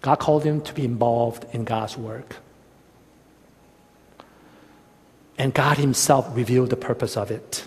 God 0.00 0.16
called 0.16 0.44
him 0.44 0.60
to 0.62 0.74
be 0.74 0.84
involved 0.84 1.46
in 1.52 1.64
God's 1.64 1.96
work. 1.96 2.36
And 5.38 5.54
God 5.54 5.78
Himself 5.78 6.28
revealed 6.36 6.70
the 6.70 6.76
purpose 6.76 7.16
of 7.16 7.30
it. 7.30 7.66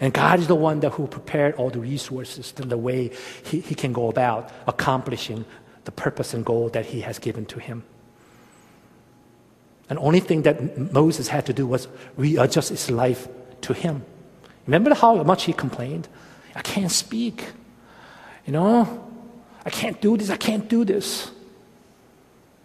And 0.00 0.12
God 0.12 0.40
is 0.40 0.46
the 0.46 0.54
one 0.54 0.80
that 0.80 0.92
who 0.92 1.06
prepared 1.06 1.54
all 1.56 1.70
the 1.70 1.78
resources 1.78 2.52
and 2.56 2.70
the 2.70 2.78
way 2.78 3.10
he, 3.44 3.60
he 3.60 3.74
can 3.74 3.92
go 3.92 4.08
about 4.08 4.50
accomplishing 4.66 5.44
the 5.84 5.92
purpose 5.92 6.34
and 6.34 6.44
goal 6.44 6.68
that 6.70 6.86
He 6.86 7.02
has 7.02 7.18
given 7.18 7.46
to 7.46 7.60
him. 7.60 7.84
And 9.88 9.98
only 9.98 10.20
thing 10.20 10.42
that 10.42 10.78
Moses 10.92 11.28
had 11.28 11.46
to 11.46 11.52
do 11.52 11.66
was 11.66 11.88
readjust 12.16 12.70
his 12.70 12.90
life 12.90 13.28
to 13.62 13.74
him. 13.74 14.02
Remember 14.66 14.94
how 14.94 15.22
much 15.22 15.44
he 15.44 15.52
complained? 15.52 16.08
I 16.54 16.62
can't 16.62 16.90
speak. 16.90 17.44
You 18.46 18.52
know, 18.52 19.10
I 19.64 19.70
can't 19.70 20.00
do 20.00 20.16
this, 20.16 20.30
I 20.30 20.36
can't 20.36 20.68
do 20.68 20.84
this. 20.84 21.30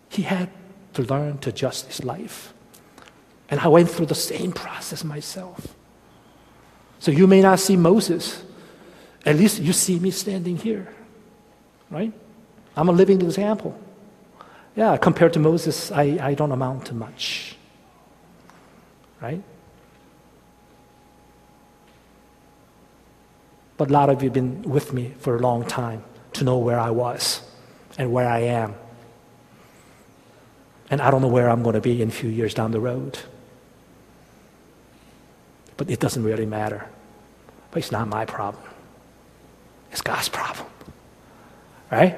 He 0.09 0.23
had 0.23 0.49
to 0.93 1.03
learn 1.03 1.37
to 1.39 1.49
adjust 1.49 1.87
his 1.87 2.03
life. 2.03 2.53
And 3.49 3.59
I 3.59 3.67
went 3.67 3.89
through 3.89 4.07
the 4.07 4.15
same 4.15 4.51
process 4.51 5.03
myself. 5.03 5.75
So 6.99 7.11
you 7.11 7.27
may 7.27 7.41
not 7.41 7.59
see 7.59 7.77
Moses. 7.77 8.43
At 9.25 9.37
least 9.37 9.59
you 9.59 9.73
see 9.73 9.99
me 9.99 10.11
standing 10.11 10.57
here. 10.57 10.93
Right? 11.89 12.13
I'm 12.75 12.89
a 12.89 12.91
living 12.91 13.21
example. 13.21 13.79
Yeah, 14.75 14.97
compared 14.97 15.33
to 15.33 15.39
Moses, 15.39 15.91
I, 15.91 16.19
I 16.21 16.33
don't 16.33 16.51
amount 16.51 16.85
to 16.87 16.93
much. 16.93 17.55
Right? 19.21 19.41
But 23.79 23.89
a 23.89 23.93
lot 23.93 24.09
of 24.09 24.21
you 24.21 24.27
have 24.27 24.33
been 24.33 24.63
with 24.63 24.91
me 24.91 25.13
for 25.19 25.37
a 25.37 25.39
long 25.39 25.65
time 25.65 26.03
to 26.33 26.43
know 26.43 26.57
where 26.57 26.77
I 26.77 26.89
was 26.89 27.41
and 27.97 28.11
where 28.11 28.27
I 28.27 28.39
am. 28.39 28.75
And 30.91 31.01
I 31.01 31.09
don't 31.09 31.21
know 31.21 31.29
where 31.29 31.49
I'm 31.49 31.63
going 31.63 31.75
to 31.75 31.81
be 31.81 32.01
in 32.01 32.09
a 32.09 32.11
few 32.11 32.29
years 32.29 32.53
down 32.53 32.71
the 32.71 32.81
road. 32.81 33.19
But 35.77 35.89
it 35.89 36.01
doesn't 36.01 36.21
really 36.21 36.45
matter. 36.45 36.89
But 37.71 37.77
it's 37.77 37.89
not 37.89 38.09
my 38.09 38.25
problem. 38.25 38.65
It's 39.93 40.01
God's 40.01 40.27
problem. 40.27 40.67
Right? 41.89 42.17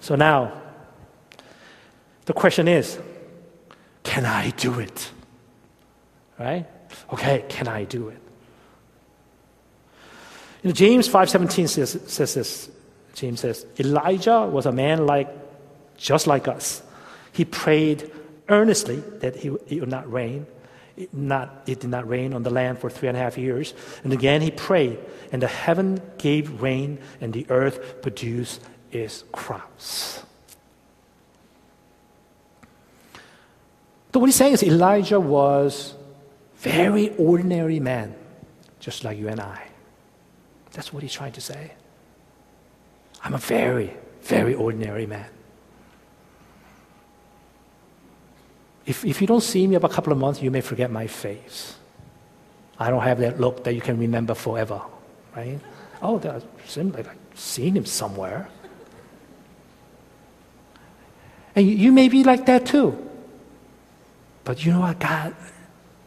So 0.00 0.16
now, 0.16 0.60
the 2.24 2.32
question 2.32 2.66
is 2.66 2.98
can 4.02 4.26
I 4.26 4.50
do 4.50 4.80
it? 4.80 5.12
Right? 6.40 6.66
Okay, 7.12 7.44
can 7.48 7.68
I 7.68 7.84
do 7.84 8.08
it? 8.08 8.21
You 10.62 10.68
know, 10.68 10.74
James 10.74 11.08
5.17 11.08 11.68
says, 11.68 11.98
says 12.06 12.34
this. 12.34 12.70
James 13.14 13.40
says, 13.40 13.66
Elijah 13.78 14.46
was 14.46 14.66
a 14.66 14.72
man 14.72 15.06
like, 15.06 15.28
just 15.96 16.26
like 16.26 16.48
us. 16.48 16.82
He 17.32 17.44
prayed 17.44 18.10
earnestly 18.48 18.96
that 19.20 19.36
he, 19.36 19.48
it 19.68 19.80
would 19.80 19.88
not 19.88 20.10
rain. 20.10 20.46
It, 20.96 21.12
not, 21.12 21.62
it 21.66 21.80
did 21.80 21.90
not 21.90 22.08
rain 22.08 22.32
on 22.32 22.42
the 22.42 22.50
land 22.50 22.78
for 22.78 22.90
three 22.90 23.08
and 23.08 23.16
a 23.16 23.20
half 23.20 23.38
years. 23.38 23.74
And 24.04 24.12
again 24.12 24.40
he 24.40 24.50
prayed, 24.50 24.98
and 25.32 25.42
the 25.42 25.48
heaven 25.48 26.00
gave 26.18 26.62
rain, 26.62 26.98
and 27.20 27.32
the 27.32 27.46
earth 27.48 28.02
produced 28.02 28.60
its 28.90 29.24
crops. 29.32 30.22
So 34.12 34.20
what 34.20 34.26
he's 34.26 34.36
saying 34.36 34.52
is 34.52 34.62
Elijah 34.62 35.18
was 35.18 35.94
very 36.58 37.16
ordinary 37.16 37.80
man, 37.80 38.14
just 38.78 39.04
like 39.04 39.18
you 39.18 39.28
and 39.28 39.40
I. 39.40 39.71
That's 40.72 40.92
what 40.92 41.02
he's 41.02 41.12
trying 41.12 41.32
to 41.32 41.40
say. 41.40 41.72
I'm 43.22 43.34
a 43.34 43.38
very, 43.38 43.94
very 44.22 44.54
ordinary 44.54 45.06
man. 45.06 45.28
If, 48.84 49.04
if 49.04 49.20
you 49.20 49.26
don't 49.26 49.42
see 49.42 49.66
me 49.66 49.78
for 49.78 49.86
a 49.86 49.88
couple 49.88 50.12
of 50.12 50.18
months, 50.18 50.42
you 50.42 50.50
may 50.50 50.60
forget 50.60 50.90
my 50.90 51.06
face. 51.06 51.76
I 52.78 52.90
don't 52.90 53.02
have 53.02 53.18
that 53.20 53.38
look 53.38 53.62
that 53.64 53.74
you 53.74 53.80
can 53.80 53.98
remember 53.98 54.34
forever, 54.34 54.82
right? 55.36 55.60
Oh, 56.00 56.18
that 56.18 56.42
seems 56.66 56.94
like 56.94 57.06
I've 57.06 57.38
seen 57.38 57.76
him 57.76 57.86
somewhere. 57.86 58.48
And 61.54 61.66
you, 61.66 61.76
you 61.76 61.92
may 61.92 62.08
be 62.08 62.24
like 62.24 62.46
that 62.46 62.66
too. 62.66 63.08
But 64.42 64.64
you 64.64 64.72
know 64.72 64.80
what? 64.80 64.98
God 64.98 65.36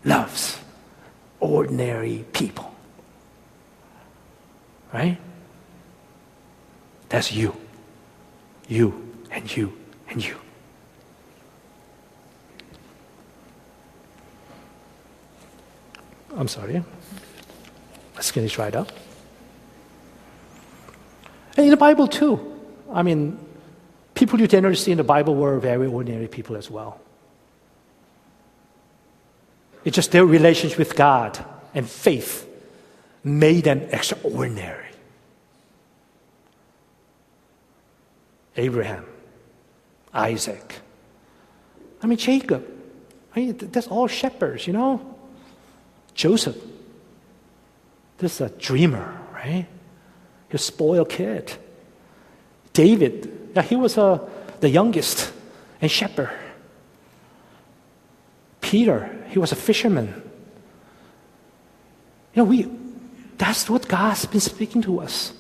loves 0.04 0.60
ordinary 1.40 2.26
people. 2.34 2.75
Right? 4.96 5.18
That's 7.10 7.30
you. 7.34 7.54
You 8.70 9.14
and 9.30 9.58
you 9.58 9.74
and 10.08 10.24
you. 10.26 10.38
I'm 16.38 16.48
sorry. 16.48 16.82
Let's 18.16 18.32
finish 18.32 18.58
right 18.58 18.74
up. 18.74 18.90
And 21.58 21.66
in 21.66 21.72
the 21.72 21.78
Bible, 21.78 22.08
too. 22.08 22.40
I 22.90 23.04
mean, 23.04 23.38
people 24.14 24.40
you 24.40 24.48
generally 24.48 24.78
see 24.78 24.94
in 24.94 24.98
the 24.98 25.04
Bible 25.04 25.36
were 25.36 25.60
very 25.60 25.88
ordinary 25.88 26.30
people 26.30 26.56
as 26.56 26.72
well. 26.72 27.02
It's 29.84 29.96
just 29.98 30.14
their 30.14 30.26
relationship 30.26 30.80
with 30.80 30.96
God 30.96 31.38
and 31.74 31.86
faith 31.86 32.45
made 33.26 33.64
them 33.64 33.82
extraordinary. 33.92 34.86
Abraham, 38.56 39.06
Isaac. 40.14 40.80
I 42.02 42.08
mean, 42.08 42.20
Jacob. 42.20 42.66
I 43.36 43.40
mean, 43.40 43.58
that's 43.58 43.88
all 43.88 44.08
shepherds, 44.08 44.68
you 44.68 44.74
know? 44.74 45.16
Joseph. 46.14 46.56
This 48.20 48.36
is 48.36 48.42
a 48.42 48.50
dreamer, 48.50 49.20
right? 49.34 49.66
He's 50.50 50.62
a 50.62 50.64
spoiled 50.64 51.10
kid. 51.10 51.52
David. 52.72 53.50
Yeah, 53.56 53.64
he 53.64 53.76
was 53.76 53.98
uh, 53.98 54.20
the 54.60 54.70
youngest 54.70 55.34
and 55.82 55.90
shepherd. 55.90 56.32
Peter, 58.62 59.26
he 59.30 59.40
was 59.40 59.52
a 59.52 59.56
fisherman. 59.56 60.22
You 62.34 62.44
know, 62.44 62.44
we, 62.46 62.70
that's 63.38 63.70
what 63.70 63.88
God's 63.88 64.26
been 64.26 64.40
speaking 64.42 64.82
to 64.84 65.00
us. 65.00 65.34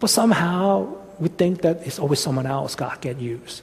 But 0.00 0.10
somehow 0.10 0.96
we 1.18 1.28
think 1.28 1.62
that 1.62 1.86
it's 1.86 1.98
always 1.98 2.20
someone 2.20 2.46
else 2.46 2.74
God 2.74 3.00
can 3.00 3.18
use. 3.20 3.62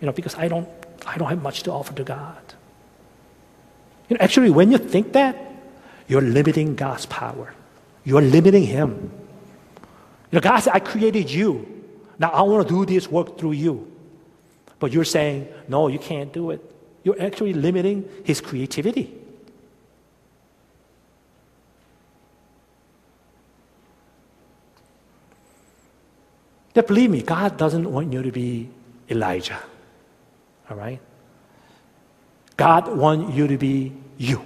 You 0.00 0.06
know, 0.06 0.12
because 0.12 0.34
I 0.34 0.48
don't, 0.48 0.68
I 1.06 1.16
don't 1.18 1.28
have 1.28 1.42
much 1.42 1.62
to 1.64 1.72
offer 1.72 1.92
to 1.94 2.04
God. 2.04 2.42
You 4.08 4.16
know, 4.16 4.22
actually, 4.24 4.50
when 4.50 4.70
you 4.72 4.78
think 4.78 5.12
that, 5.12 5.36
you're 6.08 6.20
limiting 6.20 6.74
God's 6.74 7.06
power. 7.06 7.54
You're 8.04 8.22
limiting 8.22 8.64
Him. 8.64 9.10
You 10.30 10.36
know, 10.36 10.40
God 10.40 10.58
said, 10.60 10.72
I 10.74 10.80
created 10.80 11.30
you. 11.30 11.66
Now 12.18 12.30
I 12.30 12.42
want 12.42 12.66
to 12.66 12.74
do 12.74 12.84
this 12.86 13.08
work 13.08 13.38
through 13.38 13.52
you. 13.52 13.90
But 14.78 14.92
you're 14.92 15.04
saying, 15.04 15.48
no, 15.68 15.88
you 15.88 15.98
can't 15.98 16.32
do 16.32 16.50
it. 16.50 16.60
You're 17.04 17.20
actually 17.20 17.52
limiting 17.52 18.08
His 18.24 18.40
creativity. 18.40 19.21
That 26.74 26.86
believe 26.86 27.10
me, 27.10 27.22
God 27.22 27.56
doesn't 27.56 27.90
want 27.90 28.12
you 28.12 28.22
to 28.22 28.32
be 28.32 28.68
Elijah. 29.10 29.58
All 30.70 30.76
right? 30.76 31.00
God 32.56 32.96
wants 32.96 33.34
you 33.36 33.46
to 33.46 33.58
be 33.58 33.92
you. 34.18 34.42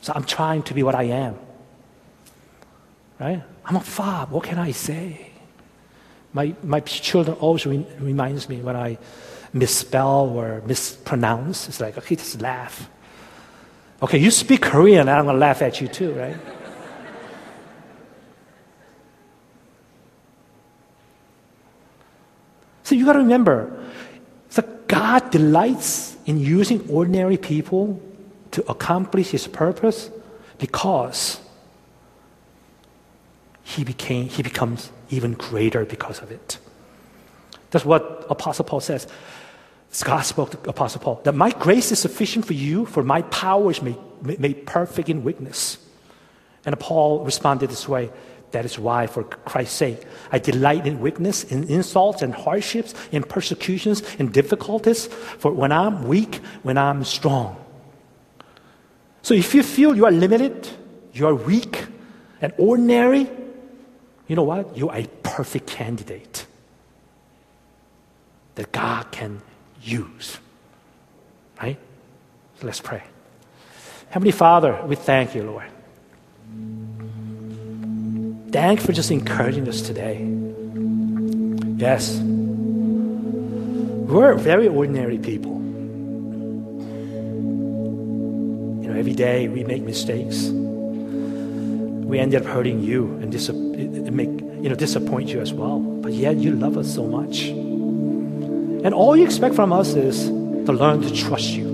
So 0.00 0.12
I'm 0.14 0.24
trying 0.24 0.62
to 0.64 0.74
be 0.74 0.82
what 0.82 0.94
I 0.94 1.04
am. 1.04 1.38
Right? 3.18 3.42
I'm 3.64 3.76
a 3.76 3.80
fob. 3.80 4.30
What 4.30 4.44
can 4.44 4.58
I 4.58 4.72
say? 4.72 5.30
My, 6.32 6.54
my 6.62 6.80
children 6.80 7.36
always 7.38 7.66
re- 7.66 7.86
reminds 7.98 8.48
me 8.48 8.60
when 8.60 8.76
I 8.76 8.98
misspell 9.52 10.30
or 10.30 10.62
mispronounce. 10.66 11.68
It's 11.68 11.80
like, 11.80 11.98
okay, 11.98 12.16
just 12.16 12.40
laugh. 12.40 12.88
Okay, 14.02 14.18
you 14.18 14.30
speak 14.30 14.62
Korean, 14.62 15.08
I'm 15.08 15.24
going 15.24 15.36
to 15.36 15.40
laugh 15.40 15.62
at 15.62 15.80
you 15.80 15.88
too, 15.88 16.12
right? 16.14 16.36
So 22.82 22.94
you 22.94 23.04
got 23.04 23.14
to 23.14 23.20
remember 23.20 23.78
that 24.50 24.88
God 24.88 25.30
delights 25.30 26.16
in 26.26 26.38
using 26.38 26.88
ordinary 26.88 27.36
people 27.36 28.00
to 28.52 28.68
accomplish 28.70 29.30
his 29.30 29.46
purpose 29.46 30.10
because 30.58 31.40
he 33.62 33.84
became 33.84 34.28
he 34.28 34.42
becomes 34.42 34.90
even 35.10 35.32
greater 35.32 35.84
because 35.84 36.20
of 36.20 36.30
it. 36.30 36.58
That's 37.70 37.84
what 37.84 38.26
Apostle 38.28 38.64
Paul 38.64 38.80
says. 38.80 39.06
God 40.04 40.22
spoke 40.22 40.50
to 40.50 40.70
Apostle 40.70 41.00
Paul 41.00 41.20
that 41.24 41.34
my 41.34 41.50
grace 41.50 41.92
is 41.92 41.98
sufficient 41.98 42.46
for 42.46 42.54
you, 42.54 42.86
for 42.86 43.02
my 43.02 43.22
power 43.22 43.70
is 43.70 43.82
made, 43.82 43.98
made 44.22 44.66
perfect 44.66 45.08
in 45.08 45.22
weakness. 45.22 45.78
And 46.64 46.78
Paul 46.78 47.24
responded 47.24 47.70
this 47.70 47.88
way 47.88 48.10
that 48.52 48.64
is 48.64 48.78
why, 48.78 49.06
for 49.06 49.24
Christ's 49.24 49.76
sake, 49.76 50.04
I 50.30 50.38
delight 50.38 50.86
in 50.86 51.00
weakness, 51.00 51.44
in 51.44 51.64
insults 51.64 52.22
and 52.22 52.34
hardships, 52.34 52.94
in 53.10 53.22
persecutions, 53.22 54.02
and 54.18 54.32
difficulties. 54.32 55.06
For 55.06 55.50
when 55.50 55.72
I'm 55.72 56.06
weak, 56.06 56.36
when 56.62 56.78
I'm 56.78 57.04
strong. 57.04 57.56
So 59.22 59.34
if 59.34 59.54
you 59.54 59.62
feel 59.62 59.96
you 59.96 60.04
are 60.04 60.12
limited, 60.12 60.68
you 61.12 61.26
are 61.26 61.34
weak 61.34 61.86
and 62.40 62.52
ordinary, 62.58 63.28
you 64.26 64.36
know 64.36 64.42
what? 64.42 64.76
You 64.76 64.88
are 64.88 64.98
a 64.98 65.06
perfect 65.22 65.66
candidate 65.66 66.46
that 68.54 68.72
God 68.72 69.10
can 69.12 69.40
use. 69.82 70.38
Right? 71.60 71.78
So 72.60 72.66
let's 72.66 72.80
pray. 72.80 73.02
Heavenly 74.10 74.32
Father, 74.32 74.78
we 74.84 74.96
thank 74.96 75.34
you, 75.34 75.42
Lord. 75.44 75.71
Thank 78.52 78.80
you 78.80 78.86
for 78.86 78.92
just 78.92 79.10
encouraging 79.10 79.66
us 79.66 79.80
today. 79.80 80.18
Yes, 81.78 82.18
we're 84.12 84.34
very 84.34 84.68
ordinary 84.68 85.16
people. 85.16 85.52
You 88.82 88.88
know, 88.88 88.94
every 88.94 89.14
day 89.14 89.48
we 89.48 89.64
make 89.64 89.82
mistakes. 89.84 90.50
We 90.50 92.18
end 92.18 92.34
up 92.34 92.44
hurting 92.44 92.82
you 92.82 93.06
and 93.22 93.32
make 94.14 94.28
you 94.28 94.68
know 94.68 94.74
disappoint 94.74 95.30
you 95.30 95.40
as 95.40 95.54
well. 95.54 95.78
But 95.78 96.12
yet 96.12 96.36
you 96.36 96.52
love 96.52 96.76
us 96.76 96.94
so 96.94 97.06
much, 97.06 97.44
and 97.44 98.92
all 98.92 99.16
you 99.16 99.24
expect 99.24 99.54
from 99.54 99.72
us 99.72 99.94
is 99.94 100.26
to 100.26 100.72
learn 100.74 101.00
to 101.00 101.10
trust 101.10 101.48
you. 101.52 101.72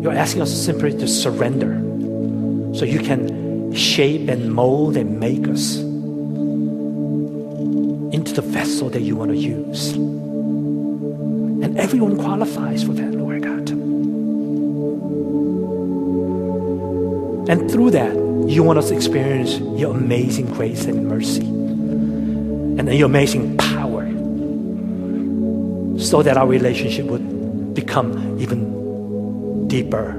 You're 0.00 0.14
asking 0.14 0.40
us 0.40 0.50
simply 0.50 0.92
to 0.92 1.06
surrender 1.06 1.90
so 2.74 2.84
you 2.84 3.00
can 3.00 3.72
shape 3.74 4.28
and 4.28 4.52
mold 4.52 4.96
and 4.96 5.18
make 5.20 5.48
us 5.48 5.78
into 8.14 8.32
the 8.32 8.42
vessel 8.42 8.90
that 8.90 9.02
you 9.02 9.16
want 9.16 9.30
to 9.30 9.36
use. 9.36 9.92
And 9.92 11.78
everyone 11.78 12.16
qualifies 12.16 12.82
for 12.82 12.92
that, 12.92 13.12
Lord 13.12 13.42
God. 13.42 13.70
And 17.48 17.70
through 17.70 17.90
that, 17.90 18.14
you 18.48 18.62
want 18.62 18.78
us 18.78 18.88
to 18.88 18.96
experience 18.96 19.58
your 19.78 19.94
amazing 19.96 20.46
grace 20.46 20.84
and 20.86 21.06
mercy 21.08 21.46
and 21.46 22.92
your 22.94 23.06
amazing 23.06 23.56
power 23.56 24.06
so 25.98 26.22
that 26.22 26.36
our 26.36 26.46
relationship 26.46 27.06
would 27.06 27.74
become 27.74 28.40
even 28.40 29.68
deeper 29.68 30.16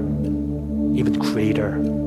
even 0.94 1.14
greater. 1.14 2.01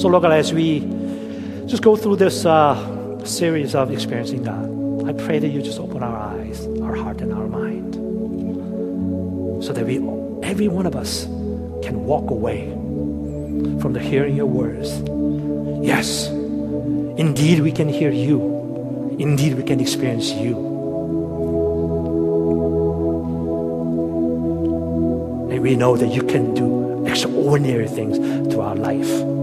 So, 0.00 0.08
Lord 0.08 0.22
God, 0.22 0.32
as 0.32 0.50
we 0.50 0.80
just 1.66 1.82
go 1.82 1.94
through 1.94 2.16
this 2.16 2.46
uh, 2.46 3.22
series 3.26 3.74
of 3.74 3.90
experiencing 3.90 4.44
God, 4.44 5.06
I 5.06 5.12
pray 5.12 5.38
that 5.38 5.48
you 5.48 5.60
just 5.60 5.78
open 5.78 6.02
our 6.02 6.16
eyes, 6.16 6.66
our 6.80 6.94
heart, 6.94 7.20
and 7.20 7.34
our 7.34 7.46
mind 7.46 7.96
so 9.62 9.74
that 9.74 9.84
we, 9.84 9.98
every 10.42 10.68
one 10.68 10.86
of 10.86 10.96
us, 10.96 11.24
can 11.84 12.06
walk 12.06 12.30
away 12.30 12.70
from 13.82 13.92
the 13.92 14.00
hearing 14.00 14.36
your 14.36 14.46
words. 14.46 14.88
Yes, 15.86 16.28
indeed, 16.28 17.60
we 17.60 17.70
can 17.70 17.90
hear 17.90 18.10
you. 18.10 19.18
Indeed, 19.18 19.52
we 19.52 19.62
can 19.62 19.80
experience 19.80 20.30
you. 20.30 20.56
And 25.50 25.60
we 25.60 25.76
know 25.76 25.98
that 25.98 26.08
you 26.08 26.22
can 26.22 26.54
do 26.54 27.04
extraordinary 27.06 27.86
things 27.86 28.18
to 28.54 28.62
our 28.62 28.76
life. 28.76 29.39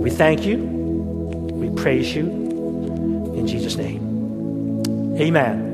We 0.00 0.10
thank 0.10 0.46
you. 0.46 0.58
We 0.58 1.70
praise 1.76 2.14
you. 2.14 2.26
In 3.36 3.46
Jesus' 3.46 3.76
name. 3.76 5.16
Amen. 5.18 5.69